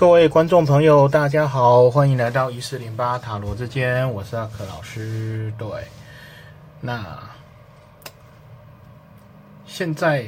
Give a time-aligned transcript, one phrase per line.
[0.00, 5.52] 各位观众朋友，大家好，欢迎来到一四零八塔罗之间，我是阿克老师。
[5.58, 5.68] 对，
[6.80, 7.18] 那
[9.66, 10.24] 现在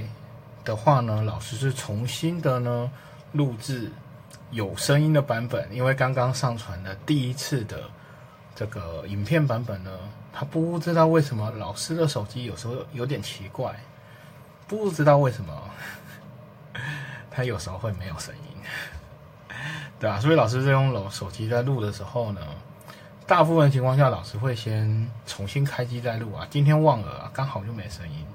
[0.63, 2.93] 的话呢，老师是重新的呢
[3.33, 3.91] 录制
[4.51, 7.85] 有声音的版本，因为刚刚上传的第一次的
[8.55, 9.91] 这个影片版本呢，
[10.35, 13.75] 他不知道为什么老师的手机有时候有点奇怪，
[14.69, 15.71] 不知道为什么
[17.33, 18.52] 他有时候会没有声音。
[20.03, 22.41] 对啊，所以老师在用手手机在录的时候呢，
[23.25, 26.45] 大部分情况下老师会先重新开机再录啊。
[26.51, 28.27] 今天忘了，刚好就没声音，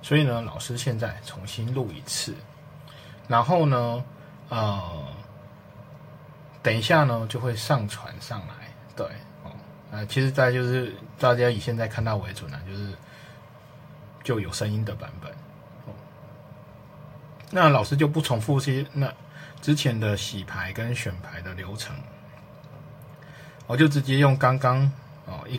[0.00, 2.34] 所以呢，老师现在重新录一次，
[3.28, 4.02] 然后呢，
[4.48, 4.82] 呃，
[6.62, 8.54] 等一下呢就会上传上来。
[8.96, 9.06] 对，
[9.42, 9.52] 哦，
[9.90, 12.94] 呃，其实在就是大家以现在看到为准啊，就是
[14.22, 15.30] 就有声音的版本。
[15.84, 15.92] 哦，
[17.50, 19.12] 那老师就不重复些那。
[19.64, 21.96] 之前的洗牌跟选牌的流程，
[23.66, 24.82] 我就直接用刚刚
[25.24, 25.58] 哦一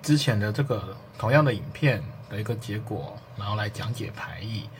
[0.00, 4.70] 之前的这个同样的影片的一个结果，然后来讲解牌意。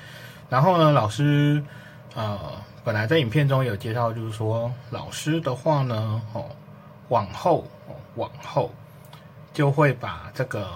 [0.49, 1.61] 然后呢，老师
[2.15, 2.53] 呃
[2.85, 6.49] 本来在影片中有介绍，就是说老师的话呢，哦
[7.09, 8.73] 往后哦往后
[9.53, 10.71] 就会把这个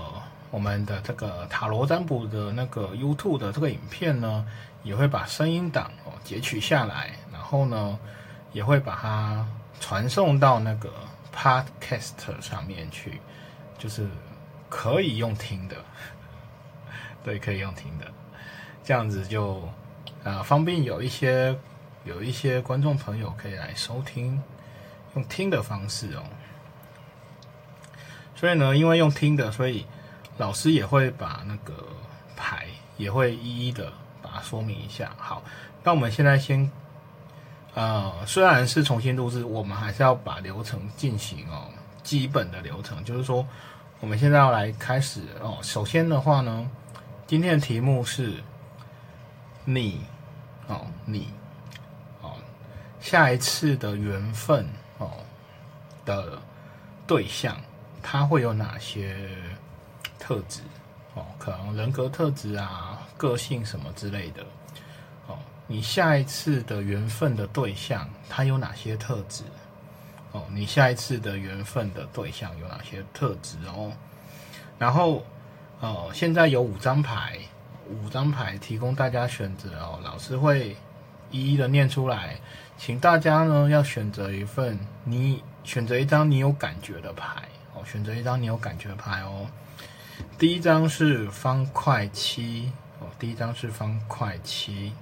[0.51, 4.45] 我们的这个塔罗占卜的那个 YouTube 的这个影片呢，
[4.83, 7.13] 也会把声音档哦截取下来。
[7.55, 7.97] 然后呢，
[8.53, 9.47] 也会把它
[9.79, 10.93] 传送到那个
[11.33, 13.21] Podcast 上面去，
[13.79, 14.09] 就是
[14.69, 15.77] 可以用听的，
[17.23, 18.07] 对，可以用听的，
[18.83, 19.63] 这样子就
[20.25, 21.57] 啊方便有一些
[22.03, 24.43] 有一些观众朋友可以来收听，
[25.15, 26.25] 用听的方式哦。
[28.35, 29.87] 所以呢，因为用听的，所以
[30.39, 31.87] 老师也会把那个
[32.35, 35.13] 牌也会一一的把它说明一下。
[35.17, 35.41] 好，
[35.85, 36.69] 那我们现在先。
[37.75, 41.69] 呃，虽然是重新录制，我们还是要把流程进行哦。
[42.05, 43.45] 基本的流程就是说，
[43.99, 45.59] 我们现在要来开始哦。
[45.63, 46.71] 首先的话呢，
[47.27, 48.35] 今天的题目是
[49.65, 50.03] 你
[50.69, 51.29] 哦，你
[52.21, 52.33] 哦，
[53.01, 54.69] 下一次的缘分
[54.99, 55.11] 哦
[56.05, 56.39] 的
[57.07, 57.57] 对象，
[58.03, 59.17] 他会有哪些
[60.19, 60.61] 特质
[61.15, 61.25] 哦？
[61.39, 64.45] 可能人格特质啊，个性什么之类的。
[65.67, 69.43] 你下一次的缘分的对象，他有哪些特质？
[70.33, 73.93] 哦，你下一次的缘分的对象有哪些特质哦？
[74.79, 75.25] 然后，
[75.81, 77.39] 哦，现在有五张牌，
[77.89, 80.01] 五张牌提供大家选择哦。
[80.03, 80.77] 老师会
[81.31, 82.37] 一一的念出来，
[82.77, 87.43] 请大家呢要选择一份你选择一张你有感觉的牌
[87.73, 89.47] 哦，选择一张你有感觉的牌哦。
[90.37, 94.93] 第一张是方块七哦，第一张是方块七。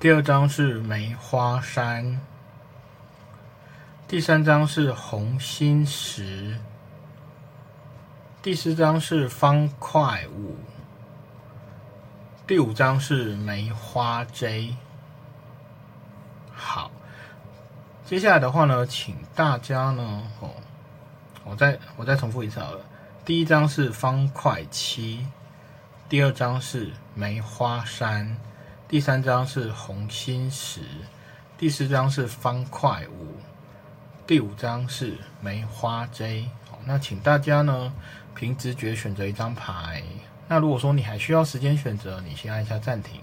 [0.00, 2.20] 第二张是梅花山，
[4.06, 6.58] 第三张是红心石，
[8.42, 10.58] 第四张是方块五，
[12.46, 14.76] 第五张是梅花 J。
[16.52, 16.90] 好，
[18.04, 20.50] 接下来的话呢，请大家呢，哦，
[21.44, 22.80] 我再我再重复一次好了。
[23.24, 25.26] 第一张是方块七，
[26.10, 28.36] 第二张是梅花山。
[28.86, 30.80] 第三张是红心石，
[31.56, 33.34] 第四张是方块五，
[34.26, 36.48] 第五张是梅花 J。
[36.84, 37.92] 那请大家呢
[38.34, 40.02] 凭直觉选择一张牌。
[40.46, 43.20] 那如果说你还需要时间选择，你先按一下暂停。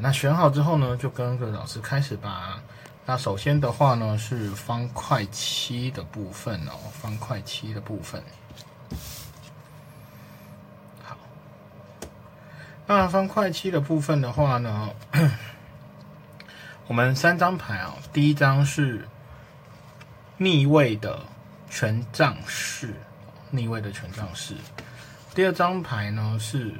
[0.00, 2.60] 那选好之后呢，就跟着老师开始吧。
[3.06, 8.22] 那首先的话呢是方块七的部分哦，方块七的部分。
[12.92, 14.90] 那方块七的部分的话呢，
[16.88, 19.06] 我们三张牌啊，第一张是
[20.38, 21.20] 逆位的
[21.70, 22.92] 权杖四，
[23.50, 24.56] 逆位的权杖四。
[25.36, 26.74] 第二张牌呢是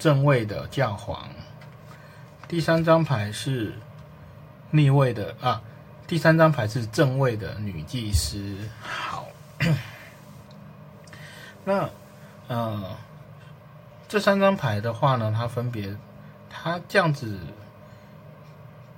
[0.00, 1.28] 正位的教皇，
[2.48, 3.72] 第三张牌是
[4.72, 5.62] 逆位的啊，
[6.08, 8.58] 第三张牌是正位的女祭司。
[8.82, 9.28] 好，
[11.64, 11.88] 那
[12.48, 12.96] 呃。
[14.06, 15.96] 这三张牌的话呢，它分别，
[16.48, 17.38] 它这样子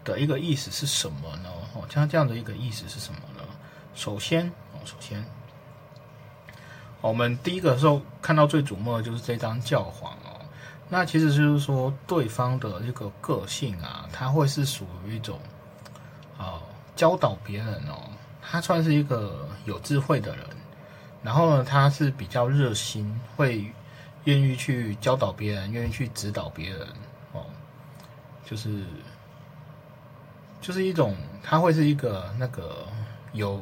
[0.04, 1.48] 的一个意思是什么呢？
[1.74, 3.42] 哦，它这样的一个意思是什么呢？
[3.94, 5.24] 首先，哦，首先，
[7.00, 10.44] 我们第一个时候看到最瞩目的就是这张教皇哦。
[10.88, 15.38] 那其实就是说，对方的这个个性啊，他会是属于一种，
[16.36, 16.60] 哦，
[16.94, 18.10] 教导别人哦，
[18.42, 20.44] 他算是一个有智慧的人，
[21.22, 23.72] 然后呢，他是比较热心，会。
[24.26, 26.80] 愿意去教导别人，愿意去指导别人，
[27.32, 27.46] 哦，
[28.44, 28.84] 就是，
[30.60, 32.86] 就是一种他会是一个那个
[33.32, 33.60] 有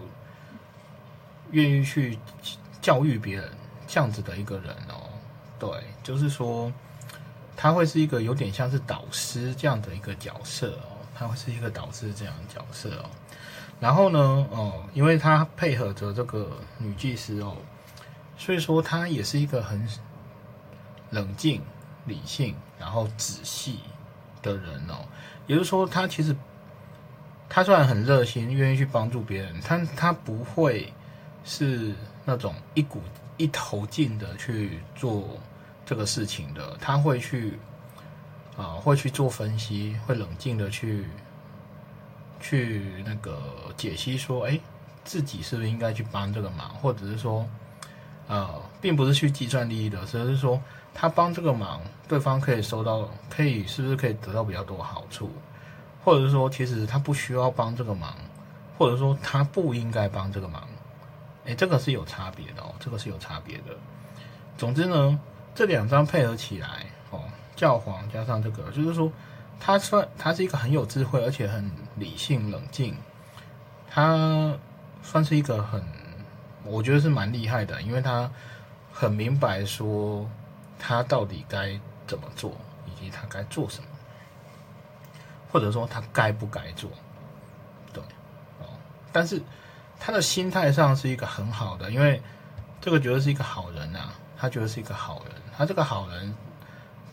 [1.52, 2.18] 愿意去
[2.80, 3.50] 教育别人
[3.86, 5.08] 这样子的一个人哦。
[5.58, 5.70] 对，
[6.02, 6.72] 就是说
[7.56, 13.10] 他会是一个有点像是导师这样的一个角色哦，他会是一个导师这样的角色哦。
[13.80, 14.18] 然后呢，
[14.50, 17.54] 哦，因为他配合着这个女技师哦，
[18.38, 19.86] 所以说他也是一个很
[21.14, 21.62] 冷静、
[22.04, 23.78] 理性，然后仔细
[24.42, 25.06] 的人哦。
[25.46, 26.36] 也就是说，他其实
[27.48, 30.92] 他虽然很热心，愿意去帮助别人，他他不会
[31.44, 31.94] 是
[32.26, 33.00] 那种一股
[33.38, 35.38] 一头劲的去做
[35.86, 37.58] 这个事情的，他会去
[38.58, 41.06] 啊，会去做分析，会冷静的去。
[42.40, 43.40] 去那个
[43.74, 44.60] 解析说，哎，
[45.02, 47.48] 自己是不是应该去帮这个忙，或者是说，
[48.28, 50.60] 呃，并不是去计算利益的，而是说
[50.94, 55.28] 他帮这个忙，对方可以收到，可以是不是可以得到比较多好处，
[56.04, 58.14] 或者是说，其实他不需要帮这个忙，
[58.78, 60.66] 或者说他不应该帮这个忙，
[61.44, 63.76] 哎，这个是有差别的哦，这个是有差别的。
[64.56, 65.20] 总之呢，
[65.54, 67.20] 这两张配合起来，哦，
[67.56, 69.12] 教皇加上这个，就是说。
[69.60, 72.94] 他算他是一个很有智慧，而且很理性冷静。
[73.88, 74.52] 他
[75.00, 75.80] 算是一个很，
[76.64, 78.28] 我觉得是蛮厉害的，因为他
[78.92, 80.28] 很明白说
[80.78, 82.52] 他到底该怎么做，
[82.86, 83.88] 以及他该做什么，
[85.50, 86.90] 或者说他该不该做。
[87.92, 88.02] 对，
[88.60, 88.66] 哦，
[89.12, 89.42] 但是
[89.98, 92.20] 他的心态上是一个很好的，因为
[92.80, 96.34] 这个觉得是一个好人啊，他觉得是一个好人，他这个好人。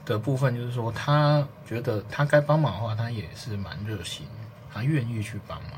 [0.04, 4.28] 的部分就是说，他觉得他该帮忙的话，他也是蛮热心，
[4.74, 5.74] 他愿意去帮忙。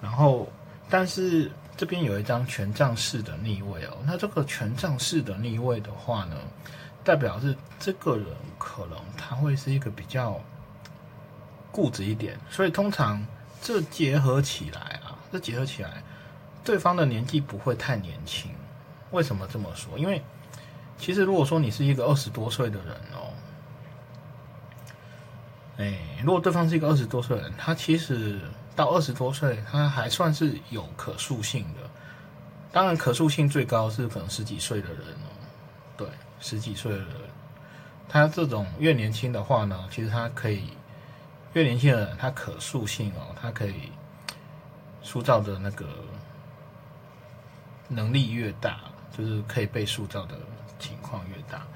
[0.00, 0.48] 然后，
[0.88, 6.36] 但是这边有一张权杖四的逆位哦，那这个权杖四的逆位的话呢，
[7.02, 8.26] 代表是这个人
[8.58, 10.38] 可能他会是一个比较
[11.72, 13.24] 固执一点，所以通常
[13.62, 16.02] 这结合起来啊，这结合起来，
[16.62, 18.50] 对方的年纪不会太年轻。
[19.10, 19.98] 为什么这么说？
[19.98, 20.22] 因为
[20.98, 23.32] 其实，如果说你是一个二十多岁的人哦，
[25.78, 28.38] 哎，如果对方是一个二十多岁的人，他其实
[28.80, 31.80] 到二十多岁，他还算是有可塑性的。
[32.72, 35.28] 当然，可塑性最高是可能十几岁的人哦，
[35.96, 36.08] 对，
[36.40, 37.08] 十几岁的人，
[38.08, 40.64] 他这种越年轻的话呢，其实他可以
[41.52, 43.92] 越年轻的人，他可塑性哦，他可以
[45.02, 45.86] 塑造的那个
[47.88, 48.80] 能力越大，
[49.16, 50.34] 就是可以被塑造的。
[50.78, 51.66] 情况越大，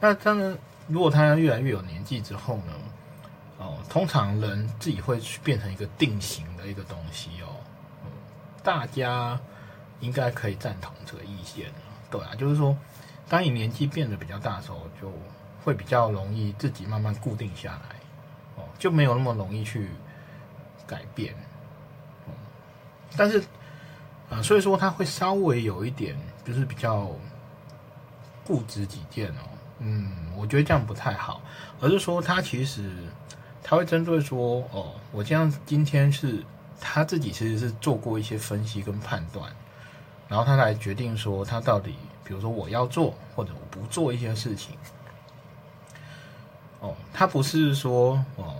[0.00, 0.56] 那当然，
[0.86, 2.72] 如果他越来越有年纪之后呢？
[3.88, 7.48] 通常人自己会去变成一个定型的一个东西哦。
[8.62, 9.38] 大家
[10.00, 11.72] 应该可以赞同这个意见，
[12.10, 12.76] 对啊，就是说，
[13.28, 15.12] 当你年纪变得比较大的时候，就
[15.64, 17.96] 会比较容易自己慢慢固定下来，
[18.56, 19.88] 哦，就没有那么容易去
[20.86, 21.34] 改变。
[23.16, 23.42] 但是，
[24.30, 27.10] 啊，所以说他会稍微有一点，就是比较。
[28.46, 29.44] 固执己见哦，
[29.80, 31.42] 嗯，我觉得这样不太好，
[31.82, 32.90] 而是说他其实
[33.68, 36.42] 他会针对说，哦，我这样今天是
[36.80, 39.52] 他自己其实是做过一些分析跟判断，
[40.26, 41.94] 然后他来决定说他到底，
[42.24, 44.74] 比如说我要做或者我不做一些事情，
[46.80, 48.56] 哦，他不是说哦，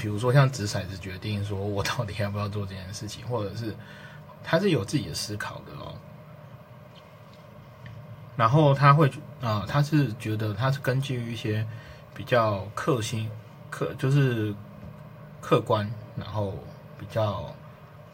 [0.00, 3.76] 比如说像掷骰子决定说我到底要不要做这件事情，或者是
[4.42, 5.94] 他是有自己的思考的哦。
[8.34, 11.66] 然后他会啊，他是觉得他是根据一些
[12.14, 13.28] 比较客心
[13.70, 14.54] 客，就是
[15.40, 16.54] 客观，然后
[16.98, 17.54] 比较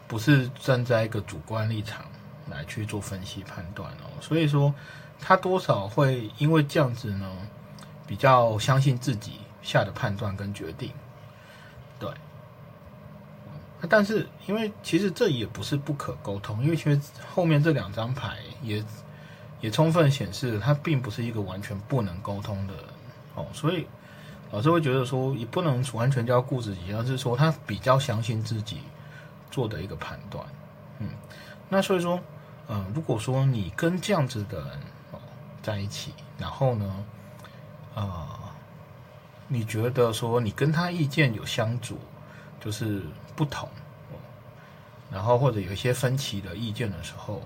[0.07, 2.05] 不是站在一个主观立场
[2.49, 4.07] 来去做分析判断哦。
[4.21, 4.73] 所以说
[5.19, 7.31] 他多少会因为这样子呢，
[8.05, 10.91] 比较相信自己下的判断跟决定。
[11.99, 12.09] 对，
[13.89, 16.99] 但是因为其实这也不是不可沟通，因为其实
[17.33, 18.83] 后面这两张牌也。
[19.61, 22.83] 也充分显示他并不是一个完全不能沟通的人
[23.33, 23.87] 哦，所以
[24.55, 28.79] 老师会觉得说也不能完全叫顾自己，而是说他比较相信自己
[29.51, 30.45] 做的一个判断。
[30.99, 31.09] 嗯，
[31.67, 32.17] 那所以说，
[32.69, 34.79] 嗯，如果说你跟这样子的人
[35.61, 37.05] 在一起，然后呢，
[37.95, 38.25] 呃，
[39.49, 41.97] 你觉得说你跟他意见有相左，
[42.61, 43.01] 就是
[43.35, 43.67] 不同，
[45.11, 47.41] 然后或者有一些分歧的意见的时候，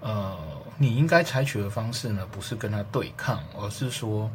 [0.00, 0.36] 呃。
[0.78, 4.28] 你应该采取的方式呢，不是跟他对抗，而是说，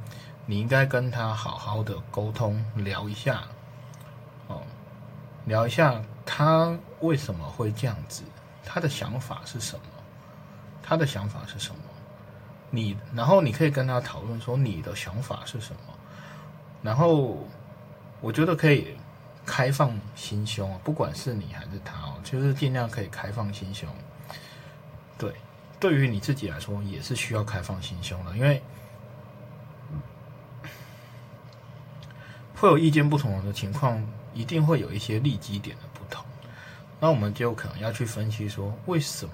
[0.49, 3.43] 你应该跟他好好的沟通，聊一下，
[4.47, 4.63] 哦，
[5.45, 8.23] 聊一下他为什么会这样子，
[8.65, 9.85] 他的想法是什么，
[10.81, 11.81] 他的想法是什么，
[12.69, 15.93] 你，然后你可以跟他讨论说你的想法是什么，
[16.81, 17.37] 然后
[18.21, 18.95] 我觉得可以
[19.45, 23.87] 开放心胸，不管是你还是他哦，就是尽量可以开放心胸。
[25.17, 25.33] 对，
[25.77, 28.61] 对于你自己来说也是需要开放心胸的，因为
[32.59, 36.25] 会有意见不同的情况，一定会有一些利基点的不同。
[36.99, 39.31] 那我们就可能要去分析说，为什么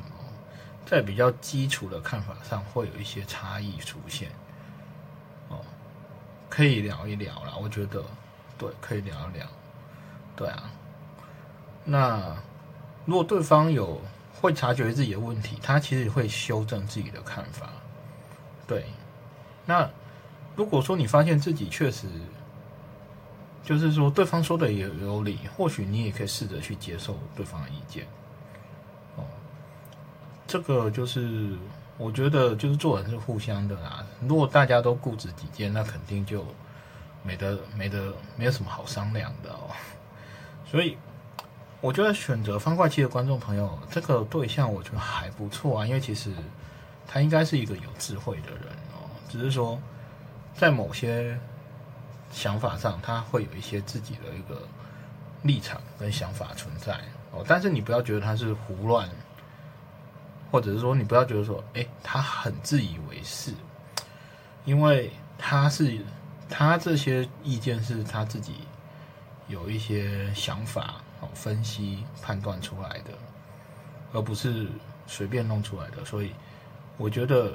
[0.86, 4.30] 在比较基础的看法上会有一些差异出现？
[5.48, 5.62] 哦，
[6.50, 8.03] 可以聊一聊啦，我觉得
[8.58, 9.48] 对，可以聊一聊。
[10.36, 10.70] 对啊，
[11.86, 12.36] 那
[13.06, 14.01] 如果对方有
[14.42, 17.70] 会察觉自己的问题，他其实会修正自己的看法。
[18.68, 18.86] 对，
[19.65, 19.89] 那
[20.56, 22.08] 如果说你发现自己确实
[23.63, 28.05] 就是说对方说的也有理，或许你也可以试着去接受对方的意见。
[29.15, 29.24] 哦，
[30.46, 31.55] 这个就是
[31.98, 34.05] 我觉得就是做人是互相的啦。
[34.27, 36.46] 如果大家都固执己见，那肯定就
[37.24, 39.72] 没得没得没有什么好商量的哦。
[40.70, 40.98] 所以，
[41.79, 46.32] 我觉得选择方块期的观众朋友，这个对象我觉得还不错啊，因为其实
[47.08, 49.79] 他应该是一个有智慧的人哦，只是说
[50.55, 51.39] 在某些
[52.34, 54.68] 想法上，他会有一些自己的一个
[55.44, 57.00] 立场跟想法存在
[57.32, 57.46] 哦。
[57.48, 59.08] 但是你不要觉得他是胡乱，
[60.52, 63.54] 或者是说你不要觉得说，哎，他很自以为是，
[64.66, 65.98] 因为他是
[66.50, 68.56] 他这些意见是他自己。
[69.50, 73.12] 有一些想法哦，分析判断出来的，
[74.13, 74.70] 而不是
[75.06, 76.04] 随便弄出来的。
[76.06, 76.32] 所以
[76.98, 77.52] 我觉得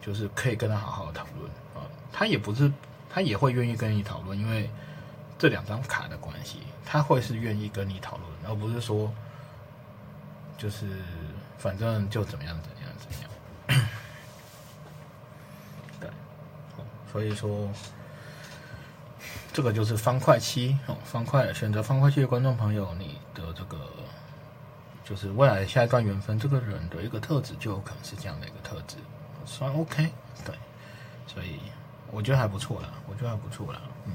[0.00, 1.84] 就是可以跟他好好讨论啊。
[2.10, 2.72] 他也不是，
[3.10, 4.70] 他也会愿意跟你讨论，因为
[5.38, 9.12] 这两张卡的关系，他会是愿意跟你讨论，而不是说
[10.56, 10.86] 就是
[11.58, 13.88] 反正就怎么样怎么样怎么样。
[16.00, 16.10] 对，
[17.12, 17.68] 所以说。
[19.50, 23.90] 这个就是方块七哦，方块选择方块七的观众朋友，你的这个
[25.02, 28.98] 就是未来下一段缘分，这个人的一个特质就有可能是这样的一个特质，
[29.44, 30.12] 算 OK，
[30.44, 30.54] 对，
[31.26, 31.58] 所以
[32.10, 34.12] 我觉得还不错了，我觉得还不错了，嗯，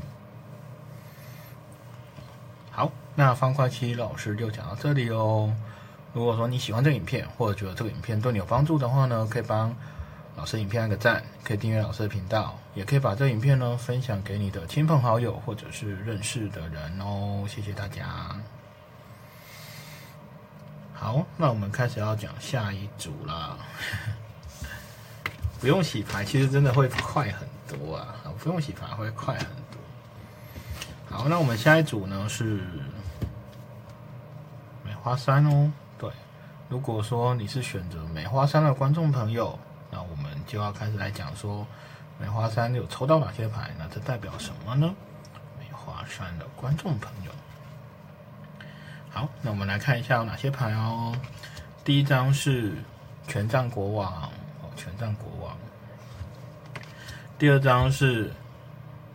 [2.71, 5.53] 好，那方块七老师就讲到这里哦。
[6.13, 9.75] 如果说你喜欢这个影片，或者觉得这个影片对你有帮助的话呢，可以帮。
[10.35, 17.45] 老师影片按个赞，可以订阅老师的频道，也可以把这影片呢分享给你的亲朋好友或者是认识的人哦。
[17.47, 18.35] 谢谢大家。
[20.91, 23.59] 好，那我们开始要讲下一组啦。
[25.63, 27.48] 不用洗牌，其实真的会快很
[27.79, 28.13] 多啊！
[28.38, 29.79] 不用洗牌会快很多。
[31.10, 32.60] 好，那我们下一组呢是
[34.84, 35.72] 梅花三哦。
[35.98, 36.12] 对，
[36.67, 39.58] 如果说你是选择梅花三的观众朋友。
[39.89, 41.65] 那我们就要开始来讲说，
[42.20, 43.72] 梅花三有抽到哪些牌？
[43.79, 44.93] 那这代表什么呢？
[45.58, 47.32] 梅花三的观众朋友，
[49.12, 51.15] 好，那我们来看一下有哪些牌哦。
[51.86, 52.74] 第一张是
[53.29, 54.12] 权杖国王
[54.62, 55.32] 哦，权杖国。
[57.43, 58.31] 第二张是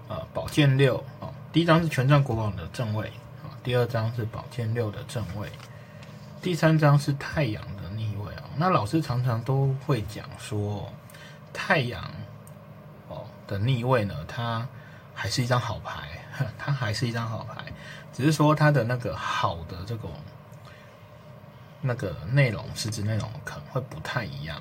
[0.07, 3.07] 呃宝剑六哦，第一张是权杖国王的正位
[3.43, 5.49] 啊，第二张是宝剑六的正位，
[6.43, 8.43] 第三张是太阳的逆位啊。
[8.55, 10.93] 那老师常常都会讲说，
[11.55, 12.05] 太阳
[13.09, 14.69] 哦的逆位呢，它
[15.15, 16.07] 还是一张好牌，
[16.59, 17.65] 它还是一张好牌，
[18.13, 20.11] 只是说它的那个好的这种
[21.81, 24.61] 那个内容，实质内容可能会不太一样，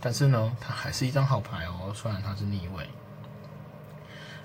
[0.00, 2.88] 但是呢，它还是一张好牌哦，虽然它是逆位。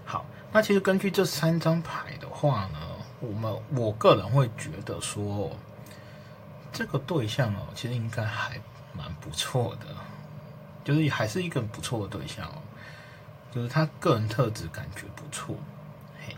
[0.05, 2.79] 好，那其实根据这三张牌的话呢，
[3.19, 5.51] 我们我个人会觉得说，
[6.71, 8.59] 这个对象哦，其实应该还。
[8.93, 9.85] 蛮不错的，
[10.83, 12.61] 就是还是一个不错的对象哦，
[13.49, 15.55] 就是他个人特质感觉不错。
[16.19, 16.35] 嘿，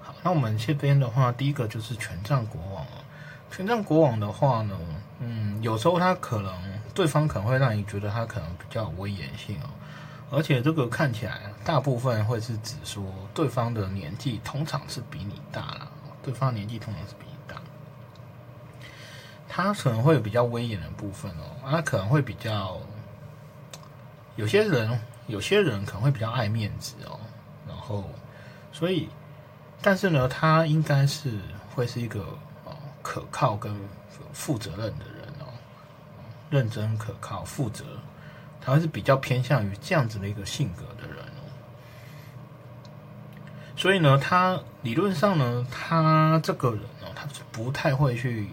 [0.00, 3.02] 好，那我们这边的话，第一个就是权杖国王哦。
[3.50, 4.78] 权杖国王的话呢，
[5.18, 6.69] 嗯，有时候他可能
[7.00, 9.70] 对方可能会让你觉得他可能比较有威严性哦，
[10.30, 13.02] 而且这个看起来大部分会是指说
[13.32, 15.90] 对方的年纪通常是比你大了，
[16.22, 17.56] 对方年纪通常是比你大。
[19.48, 22.78] 他可能会有比较威严的部分哦，他可能会比较
[24.36, 27.18] 有些人，有些人可能会比较爱面子哦，
[27.66, 28.04] 然后
[28.74, 29.08] 所以，
[29.80, 31.32] 但是呢，他应该是
[31.74, 32.20] 会是一个
[32.66, 33.74] 哦可靠跟
[34.34, 35.19] 负责任的人，
[36.50, 37.84] 认真可靠负责，
[38.60, 41.48] 他是比较偏向于这样子的一个性格的人哦，
[43.76, 48.48] 所以呢，他理论上呢，他这个人哦，他是不太会去。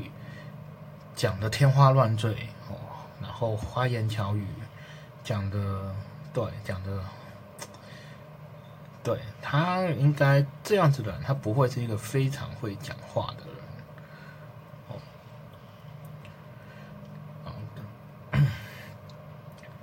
[1.16, 2.32] 讲的天花乱坠
[2.70, 2.78] 哦，
[3.20, 4.46] 然后花言巧语，
[5.24, 5.96] 讲的
[6.32, 7.04] 对，讲的
[9.04, 13.56] 对他应该这样子的人，他不会是一个非常会讲话的人。
[14.90, 14.94] 哦，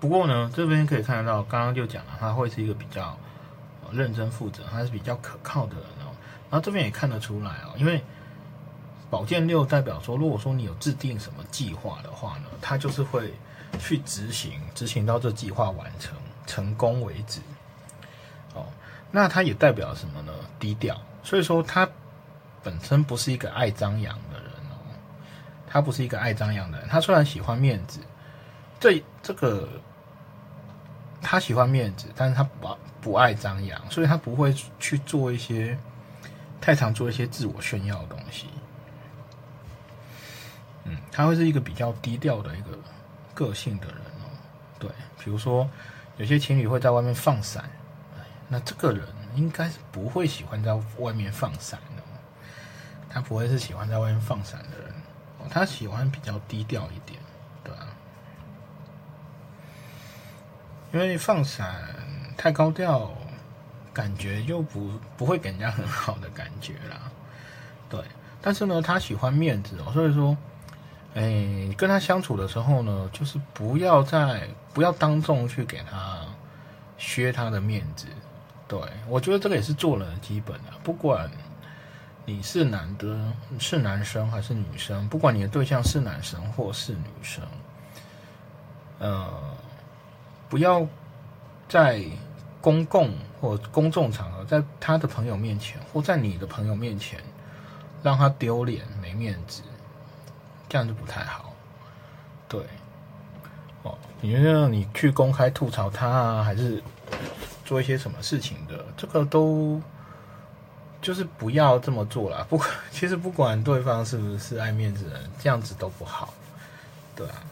[0.05, 3.19] 不过呢，这边可以看得到，刚刚就讲了，他会是一个比较
[3.91, 6.13] 认真负责，他是比较可靠的人哦。
[6.51, 8.05] 然后这边也看得出来哦，因为
[9.09, 13.33] 宝剑六代表说，如果说你有制定什么计划的话呢，他就是会
[13.79, 16.15] 去执行，执行到这计划完成
[16.47, 17.41] 成功为止。
[18.53, 18.67] 哦，
[19.11, 20.35] 那他也代表什么呢？
[20.59, 21.01] 低调。
[21.23, 21.89] 所以说他
[22.63, 24.77] 本身不是一个爱张扬的人哦，
[25.67, 26.87] 他不是一个爱张扬的人。
[26.91, 28.01] 他虽然喜欢面子，
[28.79, 29.67] 这这个
[31.25, 35.77] 他喜欢面子，但是他不不爱张扬，所以他不会去做一些
[36.61, 38.49] 太常做一些自我炫耀的东西。
[40.85, 42.79] 嗯，他会是一个比较低调的一个
[43.35, 44.29] 个性的人哦。
[44.79, 45.69] 对，比如说
[46.19, 47.65] 有些情侣会在外面放伞。
[48.47, 52.03] 那这个人应该是不会喜欢在外面放伞的，
[53.09, 54.93] 他不会是喜欢在外面放伞的人，
[55.49, 57.19] 他喜欢比较低调一点，
[57.65, 57.89] 对啊，
[61.03, 61.75] 因为放伞
[62.37, 63.11] 太高调，
[63.93, 67.11] 感觉又不不会给人家很好的感觉啦，
[67.91, 68.01] 对，
[68.41, 70.37] 但是呢，他喜欢面子哦，所以说，
[71.15, 76.21] 哎，跟他相处的时候呢，就是不要在不要当众去给他
[76.97, 78.07] 削他的面子。
[78.67, 80.79] 对，我觉得这个也是做人的基本啊。
[80.83, 81.31] 不管
[82.25, 87.45] 你是男的，是男生还是女生，不管你的对象是男生或是女生，
[88.99, 89.54] 呃，
[90.55, 90.87] 不要
[91.69, 92.01] 在
[92.61, 97.19] 公共或公众场合，在他的朋友面前或在你的朋友面前，
[98.05, 99.63] 让他丢脸没面子，
[100.69, 101.53] 这样就不太好。
[102.49, 102.63] 对，
[103.83, 106.81] 哦，你觉得你去公开吐槽他啊，还是？
[107.65, 109.83] 做一些什么事情的，这个都
[111.03, 112.45] 就是不要这么做了。
[112.45, 116.33] 不管其实不管对方是不是爱面子的人，这样子都不好，
[117.17, 117.43] 对啊。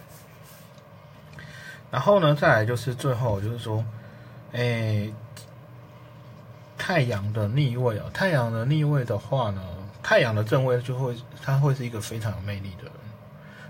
[1.92, 3.85] 然后呢，再来就是最后就是说，
[4.52, 5.09] 哎，
[6.76, 9.62] 太阳的逆位哦，太阳的逆位的话呢，
[10.02, 12.92] 太阳的正位就会他会是一个非常有魅力的人，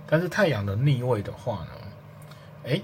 [0.07, 1.71] 但是太阳的逆位的话呢，
[2.65, 2.81] 哎，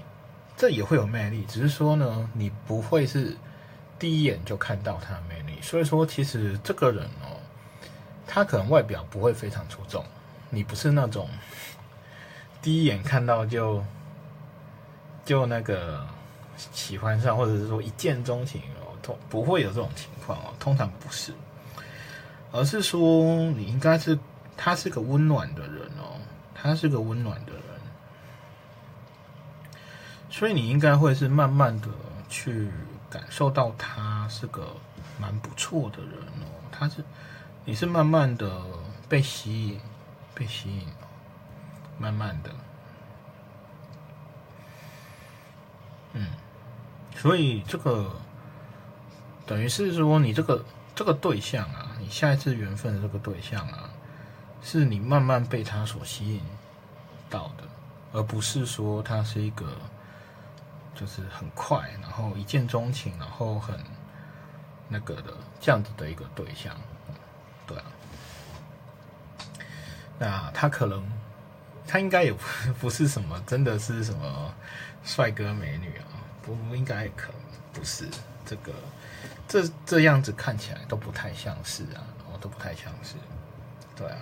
[0.55, 3.35] 这也会有魅力，只是说呢，你不会是。
[3.97, 7.35] 第一眼就看到他的魅力，所以说其实这个人哦，
[8.25, 10.05] 他可能外表不会非常出众，
[10.49, 11.27] 你不是那种
[12.61, 13.83] 第一眼看到就
[15.29, 16.03] 就那个
[16.57, 21.31] 喜欢上，或者是说一见钟情哦，通不会有这种情况哦，通常不是，
[22.51, 22.99] 而是说
[23.51, 24.17] 你应该是
[24.57, 26.17] 他是个温暖的人哦，
[26.55, 27.61] 他是个温暖的人，
[30.31, 31.87] 所以你应该会是慢慢的
[32.27, 32.71] 去。
[33.11, 34.67] 感受到他是个
[35.19, 37.03] 蛮不错的人哦，他是，
[37.65, 38.61] 你是慢慢的
[39.07, 39.81] 被吸引，
[40.35, 40.87] 被吸引，
[41.97, 42.51] 慢慢的，
[46.13, 46.27] 嗯，
[47.15, 48.11] 所以这个
[49.45, 50.63] 等于是说，你这个
[50.95, 53.89] 这个对象啊，你下一次缘分的这个对象啊，
[54.61, 56.41] 是你慢慢被他所吸引
[57.29, 57.63] 到的，
[58.13, 59.65] 而不是说他是一个。
[60.95, 63.79] 就是很快，然后一见钟情，然后很
[64.89, 66.75] 那个的这样子的一个对象，
[67.65, 67.85] 对啊。
[70.17, 71.01] 那他可能，
[71.89, 72.39] 他应该也不
[72.81, 74.53] 不是什么，真的是什么
[75.03, 76.21] 帅哥美女啊？
[76.43, 77.41] 不，应该可能
[77.73, 78.07] 不是
[78.45, 78.71] 这个，
[79.47, 83.15] 这这样子看起来都不太像是啊，哦，都不太像是，
[83.95, 84.17] 对啊。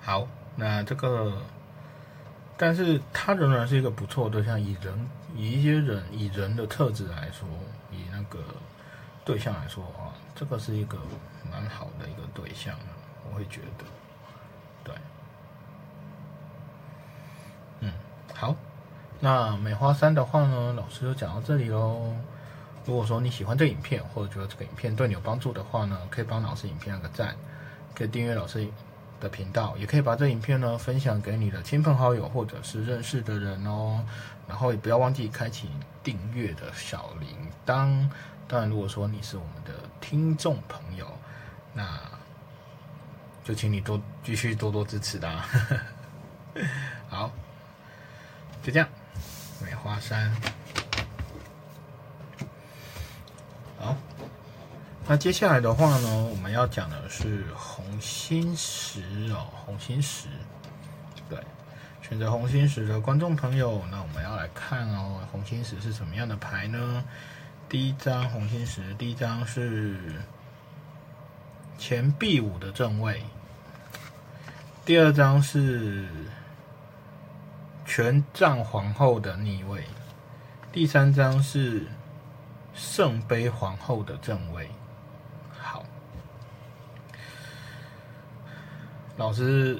[0.00, 0.26] 好，
[0.56, 1.40] 那这个。
[2.62, 7.48] 但是他仍然是一个不错的对象，以人以一些人以人的特质来说，
[7.90, 8.38] 以那个
[9.24, 10.98] 对象来说啊，这个是一个
[11.50, 12.76] 蛮好的一个对象，
[13.24, 13.84] 我会觉得，
[14.84, 14.94] 对，
[17.80, 17.90] 嗯，
[18.34, 18.54] 好，
[19.18, 22.14] 那梅花三的话呢，老师就讲到这里喽。
[22.84, 27.36] 如果说你喜欢这影片，或者觉得这个影片对你有帮助的话呢，可以帮老师影片按个赞，
[27.94, 28.66] 可以订阅老师。
[29.20, 34.02] 的频道也可以把这影片呢分享给你的亲朋好友或者是认识的人哦，
[34.48, 35.68] 然后也不要忘记开启
[36.02, 37.28] 订阅的小铃
[37.66, 38.08] 铛。
[38.48, 41.06] 当然，如果说你是我们的听众朋友，
[41.74, 42.00] 那
[43.44, 45.44] 就请你多继续多多支持啦。
[47.10, 47.30] 好，
[48.62, 48.88] 就这样，
[49.64, 50.30] 梅花山。
[53.78, 53.96] 好。
[55.08, 60.28] 那接下来的话呢，我们要讲的是红心石哦，红心石。
[61.28, 61.36] 对，
[62.00, 67.02] 选择红心石的观众朋友，那我们要来看哦，红心石是什么样的牌呢？
[67.68, 69.96] 第一张红心十，第一张是
[71.76, 73.24] 前 B 五的正位，
[74.84, 76.06] 第二张是
[77.90, 79.82] 权杖皇后的逆位，
[80.70, 81.84] 第三张是
[82.72, 84.70] 圣杯皇后的正位。
[85.58, 85.84] 好，
[89.16, 89.76] 老师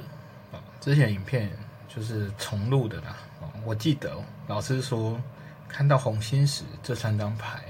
[0.80, 3.16] 之前影片就是重录的啦。
[3.64, 4.12] 我记得
[4.48, 5.16] 老师说，
[5.68, 7.62] 看到红心时这三张牌。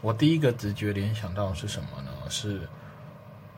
[0.00, 2.10] 我第一个直觉联想到是什么呢？
[2.30, 2.66] 是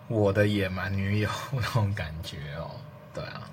[0.09, 2.69] 我的野蛮女友那种感觉哦，
[3.15, 3.49] 对啊。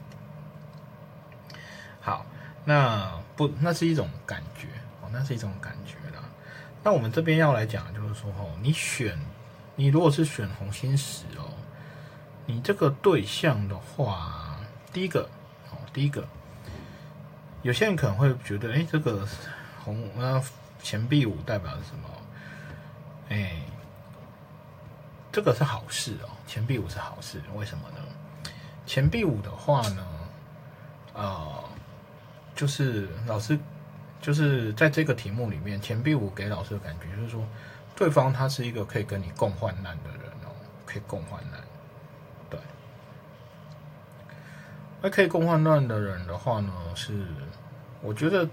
[2.01, 2.25] 好，
[2.65, 4.67] 那不，那是一种感觉
[5.01, 6.23] 哦，那是一种感觉啦。
[6.83, 9.19] 那我们这边要来讲，就是说哦，你选，
[9.75, 11.51] 你如果是选红心十哦，
[12.45, 14.57] 你这个对象的话，
[14.91, 15.29] 第一个
[15.71, 16.27] 哦，第一个，
[17.61, 19.27] 有些人可能会觉得，哎，这个
[19.83, 20.41] 红那
[20.81, 22.09] 钱币五代表什么？
[23.29, 23.61] 哎，
[25.31, 28.51] 这个是好事哦，钱币五是好事，为什么呢？
[28.85, 30.05] 钱币五的话呢，
[31.13, 31.63] 呃，
[32.63, 33.59] 就是老师
[34.21, 37.45] 就是在这个题目里面，钱币五给老师的感觉就是说，
[37.93, 41.59] 对方他是一个可以跟你共患难的人哦，可以共患难，
[42.49, 42.57] 对。
[45.01, 47.25] 那可以共患难的人的话呢，是
[48.01, 48.47] 我觉得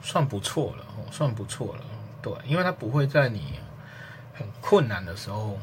[0.00, 1.82] 算不错了，算不错了，
[2.22, 3.58] 对，因为他不会在你。
[4.34, 5.58] 很困难的时候，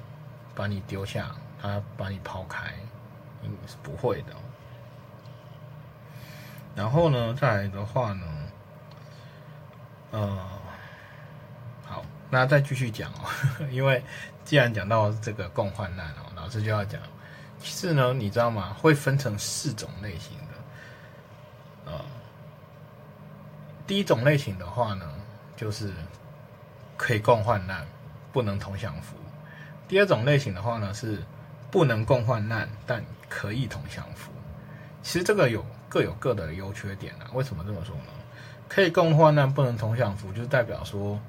[0.53, 2.73] 把你丢下，他把你抛开，
[3.41, 4.33] 嗯，是不会的。
[6.75, 8.25] 然后呢，再来的话呢，
[10.11, 10.37] 呃，
[11.85, 13.29] 好，那再继续讲哦，
[13.71, 14.03] 因为
[14.45, 17.01] 既然讲到这个共患难哦，老师就要讲，
[17.59, 18.73] 其实呢，你知道吗？
[18.79, 22.05] 会分成四种类型的，呃，
[23.85, 25.05] 第一种类型的话呢，
[25.55, 25.93] 就是
[26.97, 27.85] 可以共患难。
[28.31, 29.15] 不能同享福。
[29.87, 31.17] 第二种类型的话呢，是
[31.71, 34.31] 不能共患难，但可以同享福。
[35.01, 37.27] 其实这个有各有各的优缺点啊。
[37.33, 38.13] 为什么这么说呢？
[38.69, 41.19] 可以共患难，不能同享福，就是代表说，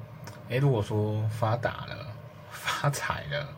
[0.51, 2.07] 诶，如果说发达了、
[2.53, 3.49] 发财了，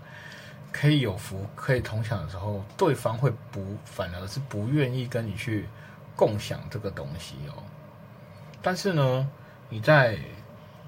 [0.70, 5.66] 可以有福，可以同享的时候，对方会不反而是不愿意跟你去
[6.14, 7.60] 共享这个东西哦。
[8.62, 9.28] 但是呢，
[9.68, 10.16] 你在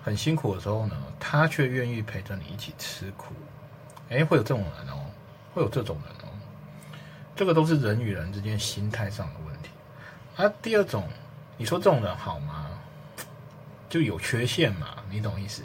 [0.04, 3.34] 很辛苦的时候呢，他却愿意陪着你一起吃苦，
[4.08, 5.04] 哎，会有这种人哦，
[5.52, 6.30] 会有这种人哦，
[7.34, 9.53] 这个都是人与人之间心态上的问题。
[10.36, 11.04] 啊，第二种，
[11.56, 12.66] 你说这种人好吗？
[13.88, 15.62] 就有缺陷嘛，你懂意思？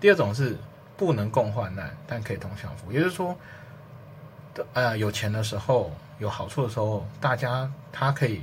[0.00, 0.56] 第二种是
[0.96, 3.36] 不能共患难，但可以同享福，也就是说，
[4.72, 8.42] 呃，有钱的时候，有好处的时候，大家他可以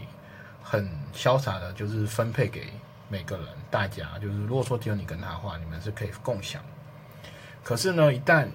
[0.63, 2.72] 很潇洒的，就是分配给。
[3.12, 6.62] 每个人，大家就是，如果说只有你跟他的话，你们是可以共享。
[7.63, 8.48] 可是呢，一旦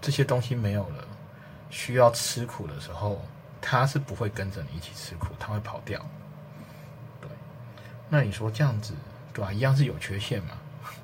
[0.00, 1.04] 这些东西没有了，
[1.70, 3.20] 需要吃苦的时候，
[3.66, 5.98] 他是不会跟着你一起吃苦，他会跑掉。
[7.18, 7.30] 对，
[8.10, 8.92] 那你说这样子，
[9.32, 9.50] 对吧？
[9.50, 10.50] 一样是有缺陷嘛？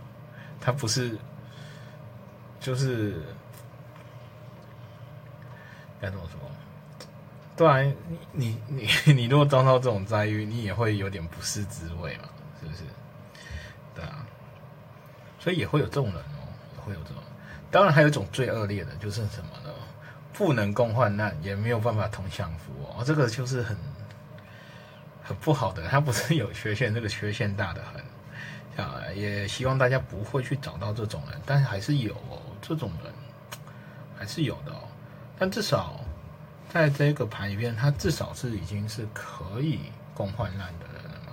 [0.61, 1.17] 他不是，
[2.61, 3.23] 就是
[6.03, 6.39] 该怎么说？
[7.57, 7.81] 对啊，
[8.33, 12.29] 你你你 你如果遭到这种遭遇，你也会有点不是滋味嘛？
[12.61, 12.83] 是不是？
[13.95, 14.27] 对啊，
[15.39, 16.45] 所以也会有这种人哦，
[16.77, 17.23] 也会有这种。
[17.71, 19.73] 当然，还有一种最恶劣的，就是什么呢？
[20.41, 23.05] 不能共患难，也没有办法同享福哦。
[23.05, 23.77] 这个就是很
[25.23, 28.03] 很不好的，他不是有缺陷，这个缺陷大的很。
[28.83, 33.13] 啊，也希望大家不会去找到这种人，但是还是有哦，这种人
[34.17, 34.89] 还是有的哦。
[35.39, 36.01] 但至少
[36.71, 41.33] 在这个牌里面，他至少是已经是可以共患难的人了嘛。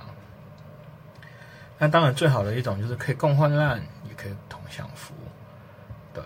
[1.77, 5.13] 那当然，最好的一种就是可以共患难，也可以同享福，
[6.13, 6.21] 对。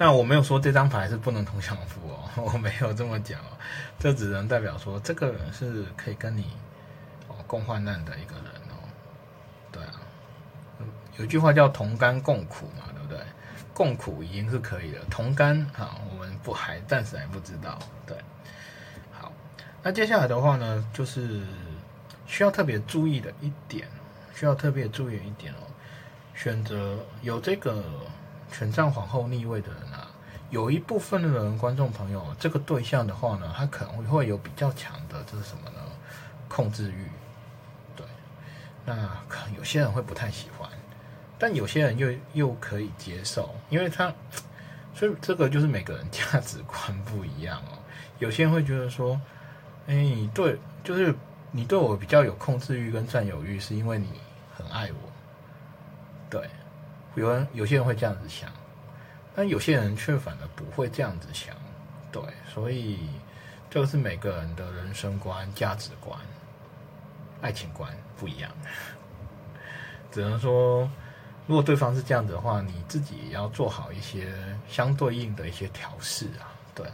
[0.00, 3.52] 那我没有说这张牌是不能同享福哦， 我没有这么讲哦，
[3.98, 6.46] 这只能代表说这个人是可以跟你
[7.28, 8.80] 哦共患难的一个人哦，
[9.70, 10.00] 对啊。
[11.18, 13.20] 有句话叫同甘共苦嘛，对不对？
[13.74, 18.16] 共苦已经是可以的，同甘啊，我们不还暂时还不知道，对。
[19.12, 19.30] 好，
[19.82, 21.42] 那接下来的话呢，就是。
[22.26, 23.88] 需要特别注意的一点，
[24.32, 25.66] 需要特别注意一点哦。
[26.32, 27.82] 选择有这个
[28.52, 30.08] 权杖皇后逆位的人啊，
[30.50, 35.78] 有一部分的人，观众朋友，这个对象的话呢，他可能会有比较强的，这是什么呢？
[36.48, 37.06] 控制欲。
[37.96, 38.04] 对，
[38.84, 38.94] 那
[39.28, 40.68] 可能有些人会不太喜欢，
[41.38, 44.12] 但有些人又又可以接受，因为他，
[44.94, 47.78] 所以这个就是每个人价值观不一样哦。
[48.18, 49.20] 有些人会觉得说，
[49.86, 51.14] 哎，对，就是。
[51.52, 54.06] 你对我比较有控制欲跟占有欲，是因为你
[54.56, 55.10] 很爱我，
[56.30, 56.48] 对，
[57.14, 58.50] 有人有些人会这样子想，
[59.34, 61.54] 但有些人却反而不会这样子想，
[62.12, 62.98] 对，所以
[63.68, 66.18] 这个是每个人的人生观、价值观、
[67.40, 68.50] 爱情观不一样，
[70.12, 70.88] 只能说，
[71.46, 74.32] 如果对方是这样子的话，你自己也要做好一些
[74.68, 76.86] 相对应的一些调试啊，对。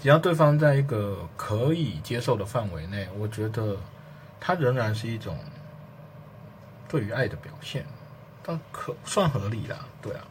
[0.00, 3.74] 只要对方在一个可以接受的范围内，我觉得
[4.38, 5.38] 他仍然是一种
[6.86, 7.86] 对于爱的表现，
[8.44, 10.22] 但可算合理啦，对啊。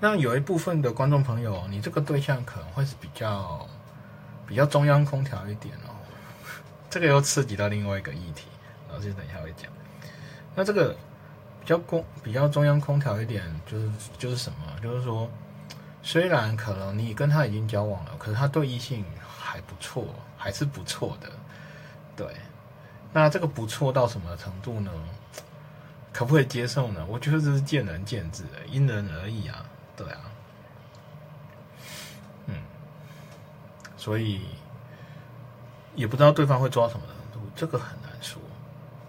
[0.00, 3.68] 那有一部分的观众朋友，你这个对象可能会是比较
[4.46, 5.94] 比较中央空调一点哦，
[6.90, 8.46] 这个又刺激到另外一个议题，
[8.90, 9.70] 老师等一下会讲。
[10.54, 10.96] 那这个
[11.60, 14.58] 比较公比较中央空调一点，就是就是什么？
[14.82, 15.30] 就是说。
[16.02, 21.28] 虽然可能你跟他已经交往了，可是他对异性还不错，还是不错的，
[22.14, 22.28] 对。
[23.12, 24.92] 那这个不错到什么程度呢？
[26.16, 27.04] 可不可以接受呢？
[27.06, 30.20] 我觉得这是见仁见智的，因人而异啊，对啊。
[32.46, 32.54] 嗯，
[33.98, 34.40] 所以
[35.94, 38.40] 也不知道对方会做到什么程度，这个很难说，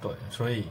[0.01, 0.67] 对，所以。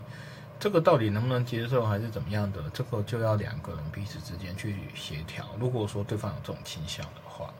[0.59, 2.63] 这个到底能不能接受，还是怎么样的？
[2.73, 5.45] 这个就要两个人彼此之间去协调。
[5.61, 7.53] 如果说对方有这种倾向的话，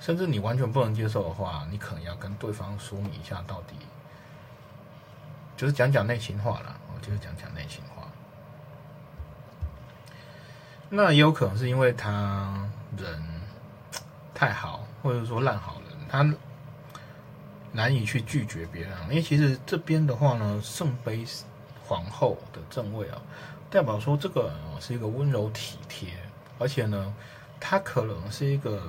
[0.00, 3.76] 甚至你完全不能接受的话，你可能要跟对方说明一下，到底
[5.56, 6.76] 就是讲讲内心话了。
[7.00, 8.06] 就是讲讲内心话。
[10.88, 13.22] 那也有可能是因为他人
[14.34, 16.34] 太好，或者说烂好人，他
[17.72, 18.92] 难以去拒绝别人。
[19.10, 21.24] 因为其实这边的话呢，圣杯。
[21.88, 23.18] 皇后的正位啊，
[23.70, 26.10] 代表说这个人哦是一个温柔体贴，
[26.58, 27.14] 而且呢，
[27.58, 28.82] 他可能是一个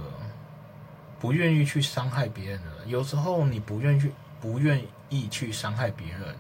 [1.17, 2.89] 不愿意去伤害别人的人。
[2.89, 6.35] 有时候你不愿意去不愿意去伤害别人，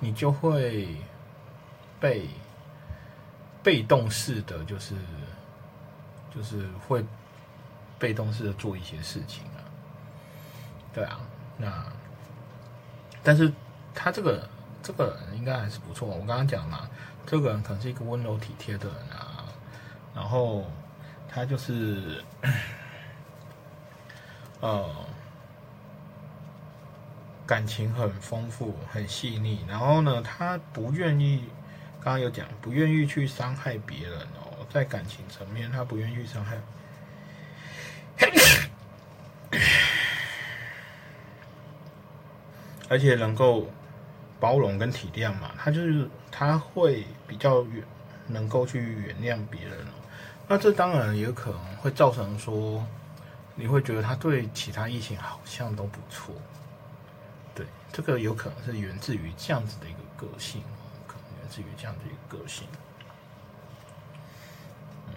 [0.00, 0.96] 你就会
[2.00, 2.28] 被
[3.62, 4.96] 被动式的，就是
[6.34, 7.04] 就是会
[7.98, 9.62] 被动式的做一些事情啊。
[10.92, 11.20] 对啊，
[11.56, 11.86] 那
[13.22, 13.52] 但是
[13.94, 14.48] 他这个。
[14.82, 16.08] 这个应该还是不错。
[16.08, 16.88] 我刚刚讲嘛，
[17.26, 19.44] 这个人可能是一个温柔体贴的人啊，
[20.14, 20.64] 然后
[21.28, 22.24] 他就是
[24.60, 24.88] 呃
[27.50, 29.64] 感情很丰富、很细腻。
[29.68, 31.46] 然后呢，他不愿意，
[32.00, 36.56] 刚刚有讲，不愿意去伤害别人哦，在感情层面，他不愿意伤害，
[42.88, 43.68] 而且能够。
[44.40, 47.84] 包容跟体谅嘛，他就是他会比较原
[48.26, 49.86] 能够去原谅别人
[50.48, 52.82] 那这当然也可能会造成说，
[53.54, 56.34] 你会觉得他对其他异性好像都不错。
[57.92, 60.62] 这个有可能是源自于这样子的一个个性，
[61.06, 62.66] 可能源自于这样的一个个性。
[65.08, 65.14] 嗯，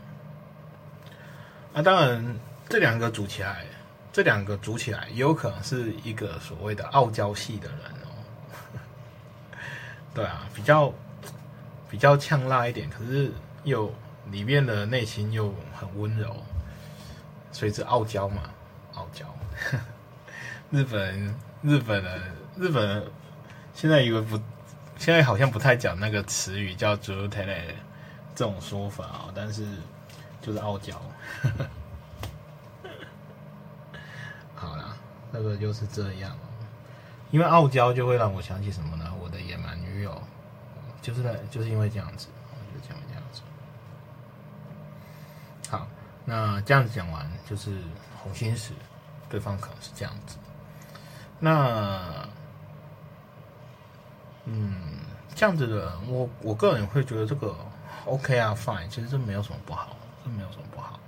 [1.73, 3.65] 那当然这两个组起来，
[4.11, 8.09] 这两个组起来也有可能是一个所谓的傲娇系的人哦。
[10.15, 10.93] 对啊，比较
[11.89, 13.31] 比较呛辣一点，可是
[13.63, 13.93] 又
[14.31, 16.35] 里面的内心又很温柔，
[17.51, 18.49] 所以是傲娇嘛，
[18.93, 19.25] 傲娇。
[20.71, 22.21] 日本日本的
[22.55, 23.03] 日本
[23.73, 24.39] 现在以为不，
[24.97, 27.45] 现在好像不太讲那个词语叫“猪 u t e
[28.35, 29.65] 这种说法啊，但是
[30.41, 31.01] 就是傲娇。
[34.55, 34.95] 好啦，
[35.31, 36.37] 那个就是这样。
[37.31, 39.11] 因为傲娇就会让我想起什么呢？
[39.19, 40.21] 我的野蛮女友，
[41.01, 42.27] 就是在就是因为这样子，
[42.71, 43.41] 就讲这样子。
[45.71, 45.87] 好，
[46.23, 47.71] 那这样子讲完就是
[48.21, 48.73] 红心石，
[49.27, 50.37] 对方可能是这样子。
[51.39, 52.29] 那，
[54.45, 54.75] 嗯，
[55.35, 57.55] 这样子的，我我个人会觉得这个
[58.05, 60.99] OK 啊，Fine，其实这没有什么不好，这没有什么不好。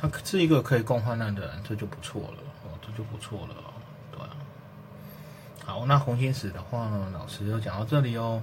[0.00, 3.54] 他是一个可以共患难的人，这就不错了，哦，这就不错了。
[4.10, 4.20] 对
[5.64, 8.42] 好，那红心史的话呢，老师就讲到这里哦。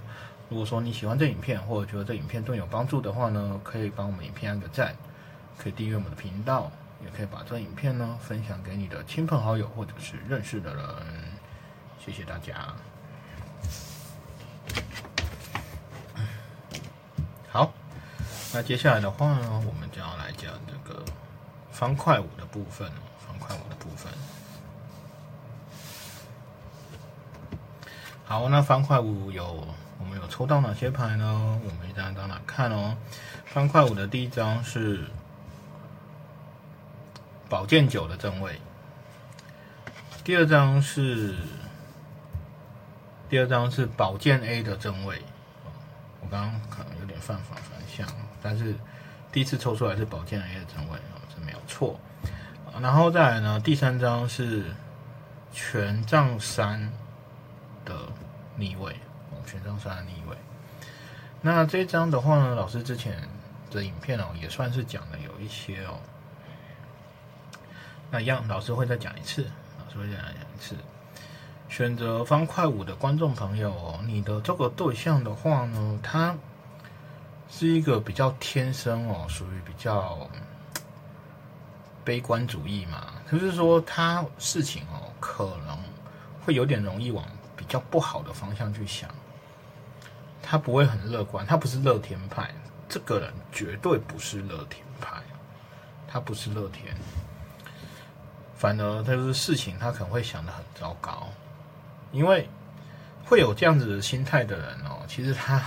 [0.49, 4.95] 如果说你喜欢这影片，或者觉得这影片对你有帮助的话呢，可以帮我们影片按个赞，
[5.57, 6.71] 可以订阅我们的频道，
[7.03, 10.83] 也可以把这影片呢分享给你的亲朋好友或者是认识的人。
[12.03, 12.73] 谢谢大家。
[17.51, 17.73] 好，
[18.51, 21.05] 那接下来的话呢，我们就要来讲这个
[21.71, 22.91] 方块五的部分，
[23.25, 24.11] 方块五的部分。
[28.25, 29.67] 好，那方块五有
[29.99, 31.59] 我们有抽到哪些牌呢？
[31.63, 32.97] 我们一张一张来看哦。
[33.45, 35.05] 方块五的第一张是
[37.47, 38.59] 宝剑九的正位，
[40.23, 41.35] 第二张是
[43.29, 45.21] 第二张是宝剑 A 的正位，
[46.21, 48.07] 我刚刚可能有点犯法反向，
[48.41, 48.75] 但是
[49.31, 51.99] 第一次抽出来是宝剑 A 的正位哦，这没有错。
[52.81, 54.65] 然后再来呢，第三张是
[55.51, 56.91] 权杖三
[57.83, 57.93] 的
[58.55, 58.95] 逆位，
[59.45, 60.37] 权杖三的逆位。
[61.41, 63.27] 那这张的话呢，老师之前
[63.71, 65.99] 的影片哦，也算是讲的有一些哦。
[68.11, 69.45] 那一样，老师会再讲一次，
[69.83, 70.75] 老师会再讲一次。
[71.67, 76.35] 选择方块五的观众朋友哦，你的这个对象的话呢，他
[77.49, 80.29] 是一个比较天生哦，属于比较
[82.03, 85.77] 悲观主义嘛，就是说他事情哦，可能
[86.45, 89.09] 会有点容易往比较不好的方向去想，
[90.41, 92.49] 他不会很乐观，他不是乐天派，
[92.87, 95.17] 这个人绝对不是乐天派，
[96.07, 96.95] 他不是乐天，
[98.55, 101.27] 反而他就是事情，他可能会想的很糟糕。
[102.11, 102.49] 因为
[103.23, 105.63] 会有这样子的心态的人哦，其实他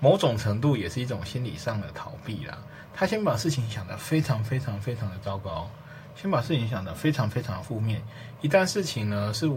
[0.00, 2.58] 某种程度也是一种心理上的逃避啦。
[2.94, 5.70] 他先把事情想得非常非常非常的糟糕，
[6.14, 8.02] 先把事情想得非常非常的负面。
[8.40, 9.50] 一旦事情呢是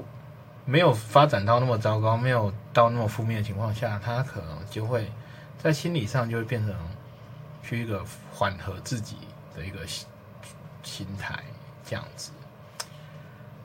[0.65, 5.10] 没有发展到那么糟糕，没有到那么负面的情况下，他可能就会
[5.58, 6.75] 在心理上就会变成
[7.63, 9.17] 去一个缓和自己
[9.56, 10.06] 的一个心
[10.84, 11.39] 心态
[11.86, 12.32] 这样子。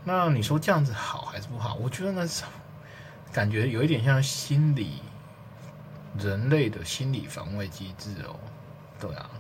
[0.05, 1.75] 那你说这样子好还是不好？
[1.75, 2.45] 我觉得那是
[3.33, 5.03] 感觉有一点像心理
[6.19, 8.37] 人类的心理防卫机制哦，
[9.01, 9.31] 对啊，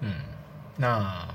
[0.00, 0.22] 嗯，
[0.76, 1.26] 那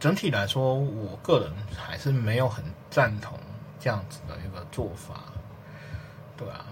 [0.00, 3.38] 整体来说，我个人还是没有很赞同
[3.78, 5.24] 这样子的一个做法，
[6.36, 6.64] 对啊，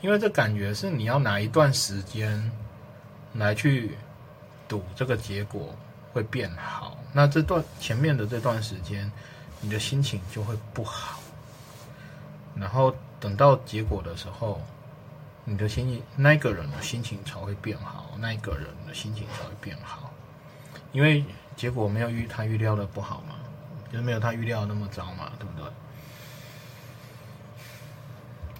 [0.00, 2.50] 因为这感觉是你要拿一段时间
[3.34, 3.96] 来去
[4.66, 5.74] 赌这个结果
[6.12, 6.96] 会变好。
[7.12, 9.10] 那这段前面的这段时间，
[9.60, 11.18] 你的心情就会不好，
[12.60, 14.60] 然后等到结果的时候，
[15.44, 20.10] 你的心情那个人的心情才会变好，那一个人的心情才会变好，
[20.92, 21.24] 因为
[21.56, 23.36] 结果没有预他预料的不好嘛，
[23.92, 25.70] 就没有他预料那么糟嘛，对不对？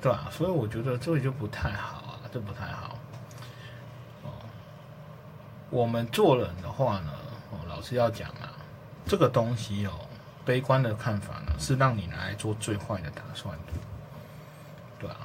[0.00, 0.28] 对吧？
[0.30, 2.96] 所以我觉得这就不太好啊，这不太好。
[4.22, 4.30] 哦，
[5.70, 7.12] 我们做人的话呢？
[7.50, 8.54] 哦，老师要讲啊，
[9.04, 9.92] 这个东西哦，
[10.48, 13.72] 悲观的看法呢，是让你来做最坏的打算的，
[14.98, 15.16] 对啊。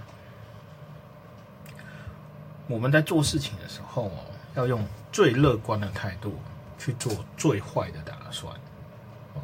[2.68, 6.38] 我们在做事情的时候哦，要用最乐观的态度
[6.78, 8.54] 去做最坏的打算，
[9.34, 9.42] 哦，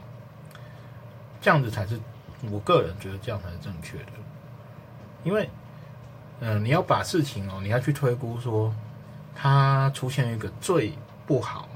[1.39, 1.97] 这样子才是
[2.51, 4.11] 我个人觉得这样才是正确的，
[5.23, 5.49] 因为，
[6.41, 8.75] 嗯，你要把事情哦，你要去推估说，
[9.33, 10.91] 它出现一个最
[11.25, 11.69] 不好。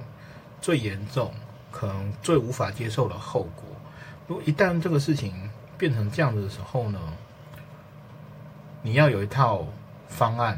[0.60, 1.34] 最严重，
[1.72, 3.66] 可能最无法接受的后果。
[4.28, 7.00] 如果一旦这个事情变成这样子的时候呢，
[8.82, 9.66] 你要有一套
[10.08, 10.58] 方案，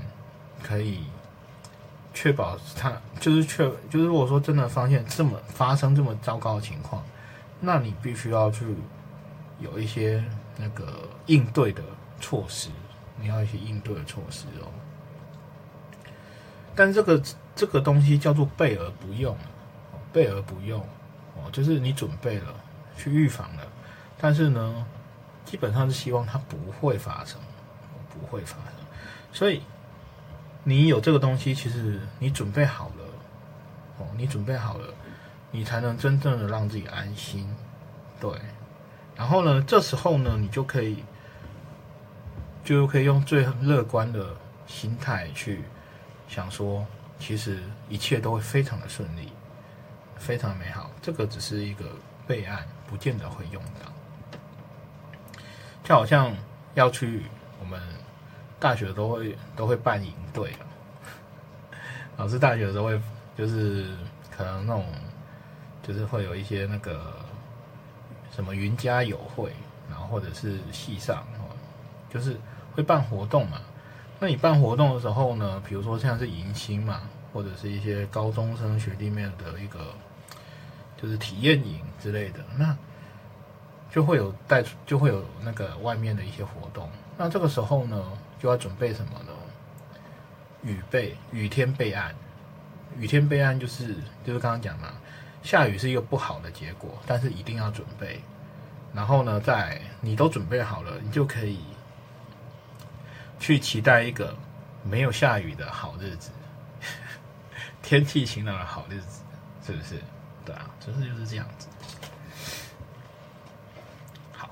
[0.62, 1.06] 可以
[2.14, 7.04] 确保它就是确就是如果说真的发现这么发生这么糟糕的情况，
[7.60, 8.66] 那你必须要去
[9.60, 10.24] 有一些
[10.58, 11.82] 那个应对的
[12.20, 12.70] 措施，
[13.20, 14.70] 你要一些应对的措施哦。
[16.76, 17.22] 但这个
[17.56, 19.36] 这个东西叫做备而不用。
[20.14, 20.80] 备而不用，
[21.36, 22.46] 哦，就是你准备了，
[22.96, 23.64] 去预防了，
[24.18, 24.86] 但是呢，
[25.44, 27.40] 基本上是希望它不会发生，
[28.10, 28.74] 不会发生。
[29.32, 29.62] 所以
[30.64, 33.06] 你有这个东西，其实你准备好了，
[34.00, 34.88] 哦，你准备好了，
[35.52, 37.54] 你才能真正的让自己安心，
[38.20, 38.32] 对。
[39.16, 41.04] 然后呢，这时候呢，你就可以，
[42.64, 44.36] 就可以用最乐观的
[44.68, 45.64] 心态去
[46.28, 46.86] 想说，
[47.20, 49.32] 其实一切都会非常的顺利。
[50.18, 51.86] 非常美好，这个只是一个
[52.28, 53.92] 备案，不见得会用到。
[55.84, 56.36] 就好像
[56.74, 57.24] 要去
[57.60, 57.80] 我们
[58.60, 60.52] 大学都会都会办营队
[62.18, 63.00] 老师大学的时候会
[63.38, 63.86] 就是
[64.36, 64.86] 可能那种
[65.84, 67.14] 就是会有一些那个
[68.32, 69.52] 什么云家友会，
[69.90, 71.24] 然后或者是系上，
[72.10, 72.36] 就是
[72.74, 73.62] 会办活动嘛。
[74.20, 79.94] 那你办活动的时候呢，比如说像是迎新嘛，或者是一些高中生学弟妹的一个。
[81.06, 82.76] 就是体验营之类的，那
[83.92, 86.90] 就会有带，就会有那个外面的一些活动。
[87.16, 88.04] 那这个时候呢，
[88.40, 89.32] 就要准备什么呢？
[90.64, 92.14] 雨备，雨天备案。
[92.98, 93.94] 雨天备案就是
[94.26, 94.94] 就是刚刚讲嘛，
[95.44, 98.20] 下雨是一个不好的结果，但是一定要准备。
[98.92, 101.60] 然后呢，在你都准备好了，你就可以
[103.40, 104.36] 去期待一个
[104.84, 106.32] 没有下雨的好日子，
[107.84, 109.22] 天气晴朗的好日子，
[109.66, 110.02] 是不是？
[110.46, 111.68] 对啊，其实就是这样子。
[114.32, 114.50] 好，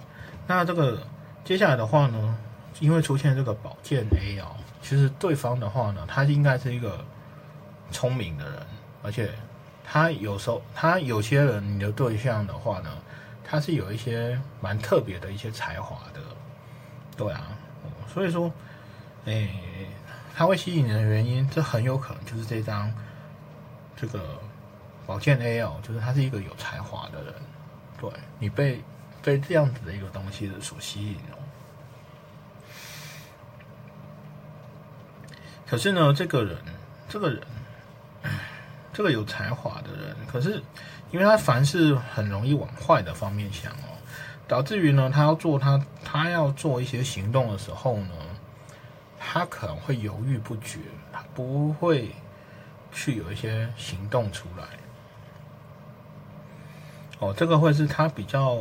[0.47, 1.05] 那这个
[1.45, 2.37] 接下来的话呢，
[2.79, 7.05] 因为出现这个宝剑 A 哦，其实对方的话呢，他应该是一个
[7.91, 8.59] 聪明的人，
[9.03, 9.31] 而且
[9.83, 12.89] 他有时候他有些人你的对象的话呢，
[13.43, 16.19] 他是有一些蛮特别的一些才华的，
[17.15, 17.49] 对啊，
[18.11, 18.51] 所以说，
[19.25, 19.47] 哎，
[20.35, 22.91] 他会吸引人的原因，这很有可能就是这张
[23.95, 24.39] 这个
[25.05, 27.33] 宝剑 A 哦，就是他是一个有才华的人，
[27.99, 28.81] 对你被
[29.21, 31.37] 被这样子的一个东西所吸引哦。
[35.65, 36.57] 可是呢，这个人，
[37.09, 37.41] 这个人，
[38.93, 40.61] 这个有才华的人，可是
[41.11, 43.97] 因为他凡事很容易往坏的方面想哦，
[44.47, 48.15] 导致于呢，他要做他他要做一些行动的时候呢，
[49.19, 50.79] 他可能会犹豫不决，
[51.11, 52.15] 他不会
[52.91, 54.63] 去有一些行动出来。
[57.19, 58.57] 哦，这个会是他比较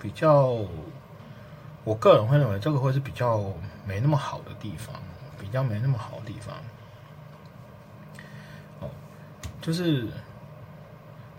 [0.00, 0.56] 比较，
[1.84, 3.40] 我个人会认为这个会是比较
[3.86, 4.94] 没那么好的地方。
[5.40, 6.54] 比较没那么好的地方，
[8.78, 8.90] 哦，
[9.60, 10.06] 就是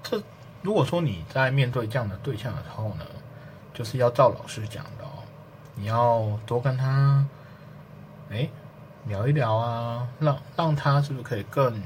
[0.03, 0.21] 这
[0.61, 3.05] 如果说你在面对这样的对象的时候呢，
[3.73, 5.23] 就是要照老师讲的哦，
[5.75, 7.25] 你要多跟他
[8.31, 8.49] 哎
[9.05, 11.81] 聊一聊啊，让让他是不是可以更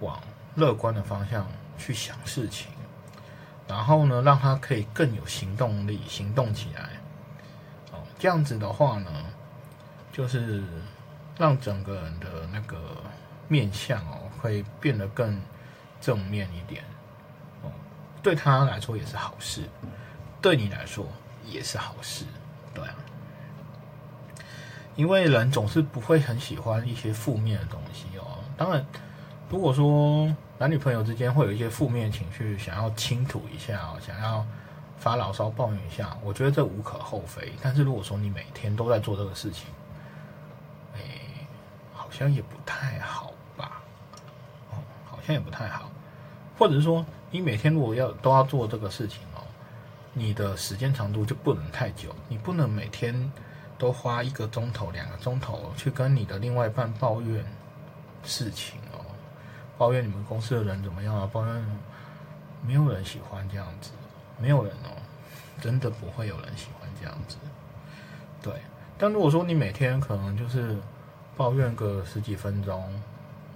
[0.00, 0.18] 往
[0.56, 1.46] 乐观的方向
[1.78, 2.72] 去想事情，
[3.68, 6.90] 然后呢，让他可以更有行动力，行动起来，
[7.92, 9.10] 哦，这样子的话呢，
[10.12, 10.62] 就是。
[11.38, 12.76] 让整个人的那个
[13.48, 15.40] 面相哦，会变得更
[15.98, 16.84] 正面一点
[17.62, 17.72] 哦，
[18.22, 19.62] 对他来说也是好事，
[20.42, 21.06] 对你来说
[21.46, 22.26] 也是好事，
[22.74, 22.94] 对啊。
[24.94, 28.38] 因为人总是不会很喜欢一些负面的东西哦。
[28.56, 28.86] 当然，
[29.48, 30.32] 如果说
[30.62, 34.46] 男女朋友之间会有一些负面情绪，想要倾吐一下，想要
[34.96, 37.52] 发牢骚抱怨一下，我觉得这无可厚非。
[37.60, 39.66] 但是如果说你每天都在做这个事情，
[41.92, 43.82] 好像也不太好吧，
[44.70, 45.90] 哦，好像也不太好，
[46.56, 49.42] 或者是说，你每天如果要都要做这个事情哦，
[50.12, 53.32] 你的时间长度就不能太久，你不能每天
[53.76, 57.44] 都花一个钟头、两个钟头去跟你的另外一半抱怨
[58.22, 58.78] 事情，
[59.82, 61.28] 抱怨你们公司的人怎么样啊？
[61.32, 61.66] 抱怨
[62.64, 63.90] 没有人喜欢这样子，
[64.38, 64.94] 没有人哦，
[65.60, 67.36] 真的不会有人喜欢这样子，
[68.40, 68.52] 对。
[68.96, 70.76] 但如果说你每天可能就是。
[71.34, 73.02] 抱怨个十几分钟，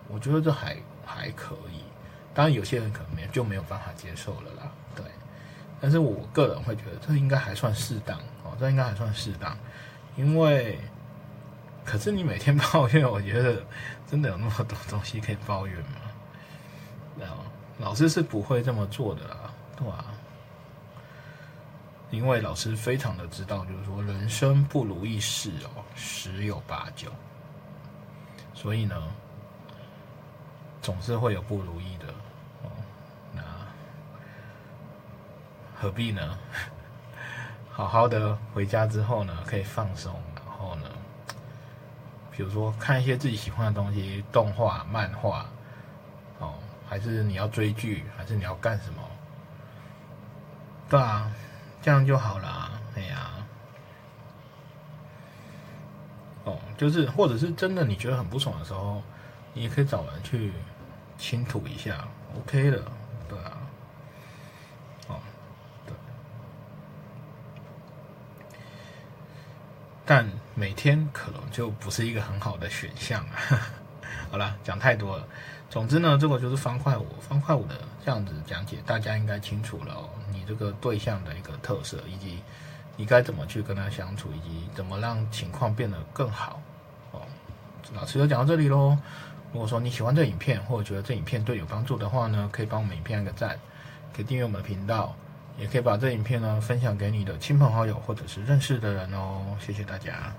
[0.09, 0.75] 我觉得这还
[1.05, 1.85] 还可以。
[2.33, 4.73] 当然，有些人可能没就没有办法接受了啦。
[4.95, 5.05] 对，
[5.79, 9.55] 但是我个人会觉得这应该还算适当哦，这应该还算适当。
[10.17, 10.81] 因为，
[11.85, 13.63] 可是你每天抱怨，我觉得
[14.11, 16.06] 真的有那么多东西可以抱怨吗？
[17.79, 20.05] 老师是不会这么做的啦，对吧？
[22.11, 27.11] 因为老师非常的知道，就是说人生不如意事哦，十有八九。
[28.55, 28.97] 所以呢，
[30.81, 32.07] 总是会有不如意的
[32.63, 32.71] 哦。
[33.33, 33.43] 那
[35.75, 36.39] 何必呢？
[37.71, 40.89] 好好的回家之后呢，可以放松，然后呢，
[42.31, 45.45] 比如说看一些自己喜欢的东西，动画、漫画，
[46.89, 49.03] 还是你要追剧，还是你要干什么？
[50.89, 51.31] 对啊，
[51.83, 52.81] 这样就好了。
[52.97, 53.33] 哎呀。
[56.45, 59.03] 哦，就是，或者是真的你觉得很不爽的时候，
[59.53, 60.53] 你也可以找人去
[61.19, 62.07] 倾吐一下
[62.39, 62.81] ，OK 的，
[63.29, 63.59] 对啊，
[65.09, 65.19] 哦，
[65.85, 65.95] 对，
[70.05, 73.61] 但每天可能就不是一个很好的选项啊。
[74.31, 75.27] 好了，讲太多了。
[75.71, 79.97] 总之呢，这个就是方块五，方块五的这样子讲解，大家应该清楚了。
[80.31, 82.43] 你这个对象的一个特色以及。
[82.99, 86.63] 你该怎么去跟他相处，以及怎么让情况变得更好？
[87.13, 87.21] 哦，
[87.93, 88.97] 老师就讲到这里喽。
[89.53, 93.61] 如果说你喜欢这影片，或者觉得这影片对有帮助的话呢，可以帮我们影片按个赞，
[94.15, 95.15] 可以订阅我们的频道，
[95.59, 99.45] 也可以把这影片呢分享给你的亲朋好友或者是认识的人哦。
[99.61, 100.33] 谢谢大家。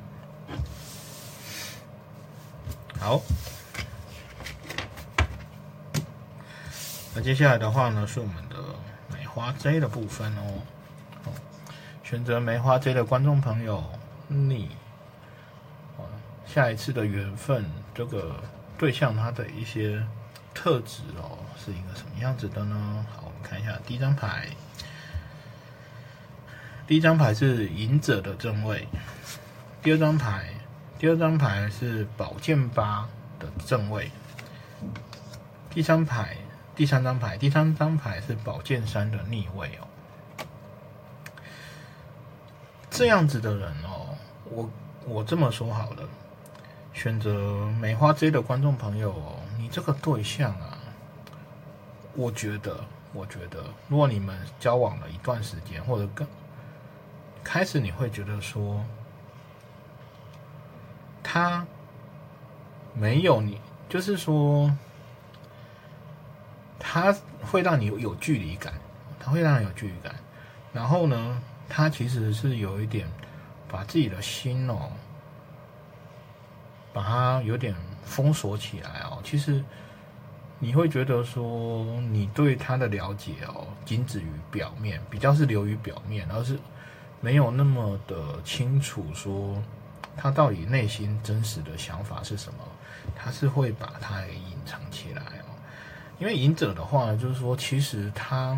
[3.00, 3.22] 好，
[7.18, 8.58] 那接下来的话呢，是我们的
[9.12, 10.62] 梅花 J 的部分哦。
[12.04, 13.84] 选择梅花 J 的观众朋友，
[14.28, 14.70] 你，
[16.46, 17.66] 下一次的缘分，
[17.96, 18.36] 这个
[18.78, 20.00] 对象他的一些
[20.54, 23.04] 特质哦，是一个什么样子的呢？
[23.12, 24.50] 好，我们看一下第一张牌，
[26.86, 28.88] 第一张牌是隐者的正位，
[29.82, 30.54] 第二张牌，
[31.00, 33.10] 第二张牌是宝剑八
[33.40, 34.12] 的正位，
[35.72, 36.38] 第三牌，
[36.78, 39.88] 第三张牌，第三张牌是宝剑三的逆位哦。
[42.92, 44.16] 这样子的人哦，
[44.46, 44.70] 我
[45.08, 46.08] 我这么说好了，
[46.94, 49.16] 选择梅花 J 的观众朋友，
[49.58, 50.78] 你这个对象啊，
[52.14, 52.80] 我觉得，
[53.12, 56.28] 我觉得，如果你们交往了一段时间，或者更
[57.44, 58.86] 开始，你会觉得说，
[61.24, 61.66] 他
[62.94, 63.60] 没有你，
[63.90, 64.72] 就是说，
[66.80, 68.74] 他会让你有距离感，
[69.20, 70.16] 他会让你有距离感，
[70.74, 73.08] 然后呢，他其实是有一点。
[73.70, 74.90] 把自己的心哦，
[76.94, 77.76] 把它有点
[78.06, 79.20] 封锁起来哦。
[79.26, 79.62] 其实
[80.58, 86.58] 你会觉得说，你对他的了解哦，仅止于表面，比较是流于表面，而是
[87.20, 89.62] 没有那么的清楚说
[90.16, 92.60] 他到底内心真实的想法是什么。
[93.18, 95.24] 他是会把它给隐藏起来。
[96.20, 98.58] 因为隐者的话，就是说，其实他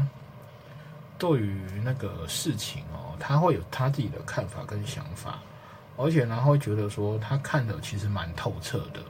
[1.18, 3.08] 对于那个事情哦。
[3.22, 5.40] 他会有他自己的看法跟想法，
[5.98, 9.02] 而且呢，会觉得说他看的其实蛮透彻的。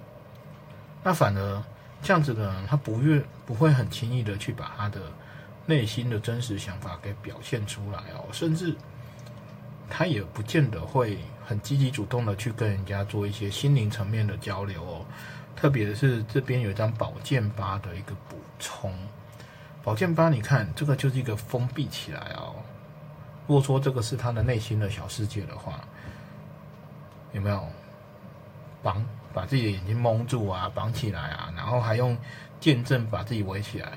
[1.04, 1.64] 那反而
[2.02, 5.00] 这样子的人，他不愿不会很轻易的去把他的
[5.68, 8.76] 内心的真实想法给表现出来哦，甚至
[9.88, 15.06] 他也不见得会很积极主动的去跟人家做一些心灵层面的交流哦。
[15.56, 18.94] 特别是这边有一张宝剑八的一个补充，
[19.84, 22.56] 宝剑八，你看这个就是一个封闭起来哦。
[23.48, 25.82] 如果说这个是他的内心的小世界的话，
[27.32, 27.68] 有没有
[28.82, 32.18] 绑把自己的眼睛蒙住啊，绑起来啊，然后还用
[32.60, 33.92] 剑阵把自己围起来？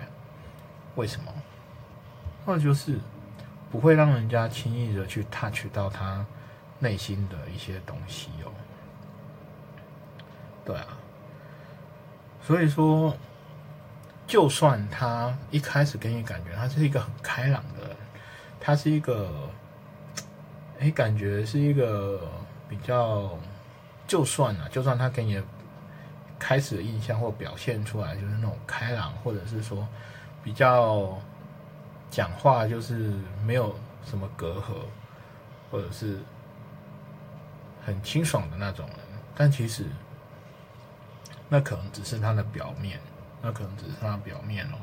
[0.95, 1.33] 为什么？
[2.45, 2.99] 那就是
[3.71, 6.27] 不会让人家轻易的去 touch 到他
[6.79, 8.51] 内心的一些东西哦。
[10.65, 10.99] 对啊，
[12.43, 13.17] 所以说，
[14.27, 17.97] 就算他一开始给你感觉他是一个很开朗的人。
[18.65, 19.29] 他是一个，
[20.79, 22.21] 哎，感觉是一个
[22.69, 23.37] 比较，
[24.07, 25.43] 就算啊，就算他给你
[26.39, 29.85] 开始的印象或表现出来就是那种开朗，或者是说
[30.45, 31.19] 比较
[32.09, 33.13] 讲话就是
[33.45, 33.75] 没有
[34.05, 34.75] 什么隔阂，
[35.73, 36.21] 或者是
[37.85, 38.99] 很清爽的那种人，
[39.35, 39.87] 但其实
[41.53, 42.99] 那可能只是他的表面，
[43.43, 44.79] 那可能只是他的表面哦。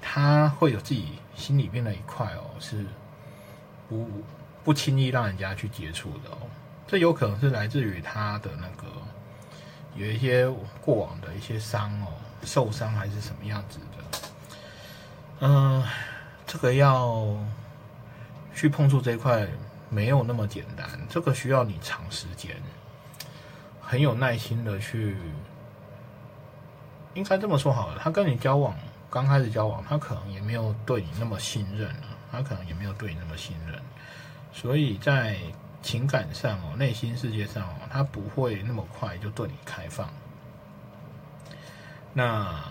[0.00, 2.86] 他会有自己心里面的一块哦，是
[3.90, 4.08] 不
[4.64, 6.38] 不轻易让人家去接触的哦。
[6.86, 8.90] 这有可能是来自于他的那个
[9.96, 10.48] 有一些
[10.80, 12.08] 过往的一些伤哦，
[12.42, 14.18] 受伤还是什么样子的。
[15.40, 15.84] 嗯，
[16.46, 17.36] 这个要
[18.54, 19.46] 去碰触这一块
[19.90, 22.56] 没有那么简单，这个需要你长时间，
[23.88, 25.16] 很有耐心的去。
[27.14, 28.76] 应该这么说好了，他跟你交往。
[29.10, 33.80] 刚开始交往，他可能也没有对你那么信任了，他可能也没有对你那么信任，
[34.52, 35.38] 所以在
[35.80, 40.10] 情感上哦，内心世界上哦，他不会那么快就对你开放。
[42.12, 42.62] 那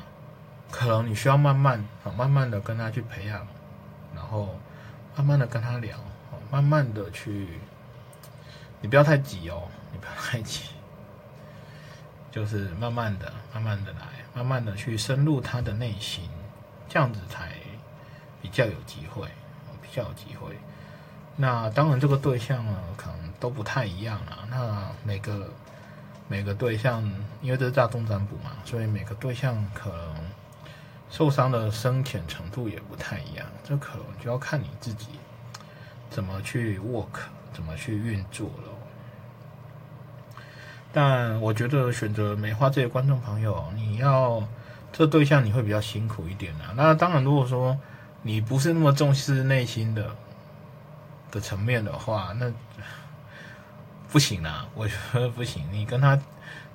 [0.70, 3.46] 可能你需要慢慢啊，慢慢的跟他去培养，
[4.14, 4.56] 然后
[5.16, 5.98] 慢慢的跟他聊，
[6.52, 7.60] 慢慢的去，
[8.80, 10.66] 你不要太急哦，你不要太急，
[12.38, 14.00] 就是慢慢的、慢慢的来。
[14.36, 16.30] 慢慢的去深入他的内心，
[16.88, 17.54] 这样子才
[18.40, 19.28] 比较有机会，
[19.82, 20.56] 比较有机会。
[21.36, 24.46] 那当然，这个对象呢，可能都不太一样啊。
[24.48, 25.52] 那每个
[26.28, 27.04] 每个对象，
[27.42, 30.16] 因为这是大众占卜嘛，所以每个对象可能
[31.10, 33.48] 受伤的深浅程度也不太一样。
[33.64, 35.08] 这可能就要看你自己
[36.12, 37.22] 怎么去 work，
[37.52, 38.77] 怎么去运作了。
[40.94, 44.42] 但我觉得选择梅花这些观众朋友，你要
[44.92, 46.74] 这对象你会比较辛苦一点啊。
[46.76, 47.78] 那当然，如果说
[48.24, 50.16] 你不是那么重视内心的
[51.30, 52.52] 的层面的话，那
[54.10, 54.68] 不行啊。
[54.74, 55.64] 我觉得不行。
[55.72, 56.20] 你跟他，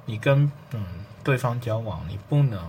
[0.04, 0.84] 你跟嗯
[1.24, 2.60] 对方交往，你不能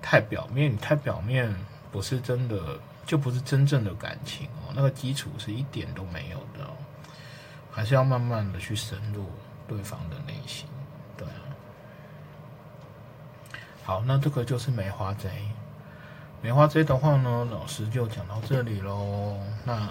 [0.00, 0.72] 太表面。
[0.72, 1.54] 你太表面，
[1.92, 4.72] 不是真的，就不是真正的感情哦。
[4.74, 6.66] 那个基础是一点都没有的，
[7.70, 9.26] 还是要慢慢的去深入。
[9.68, 10.66] 对方的内心，
[11.16, 11.40] 对啊。
[13.84, 15.30] 好，那这个就是梅花贼。
[16.42, 19.36] 梅花贼的话呢，老师就讲到这里喽。
[19.64, 19.88] 那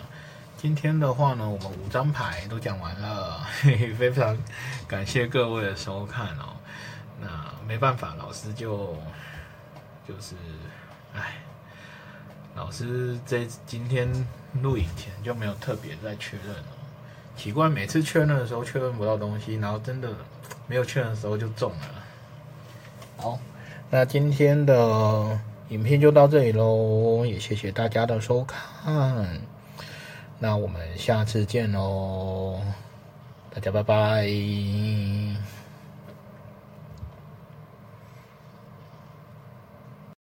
[0.58, 4.38] 今天的话呢，我们五张牌都讲完了，嘿嘿，非常
[4.88, 6.56] 感谢各位的收看哦。
[7.20, 7.28] 那
[7.68, 8.96] 没办法，老师就
[10.08, 10.36] 就是，
[11.14, 11.36] 哎，
[12.56, 14.10] 老师这今天
[14.62, 16.75] 录影前就没有特别再确认了。
[17.36, 20.10] 奇怪，每次确认的时候确认不到东西，然后真的
[20.68, 21.78] 没有确认的时候就中了。
[23.18, 23.40] 好，
[23.90, 28.60] 那今天的影片就到这里喽，也谢谢大家的收看。
[30.40, 32.60] 那我们下次见喽。
[33.54, 35.55] 大家拜拜。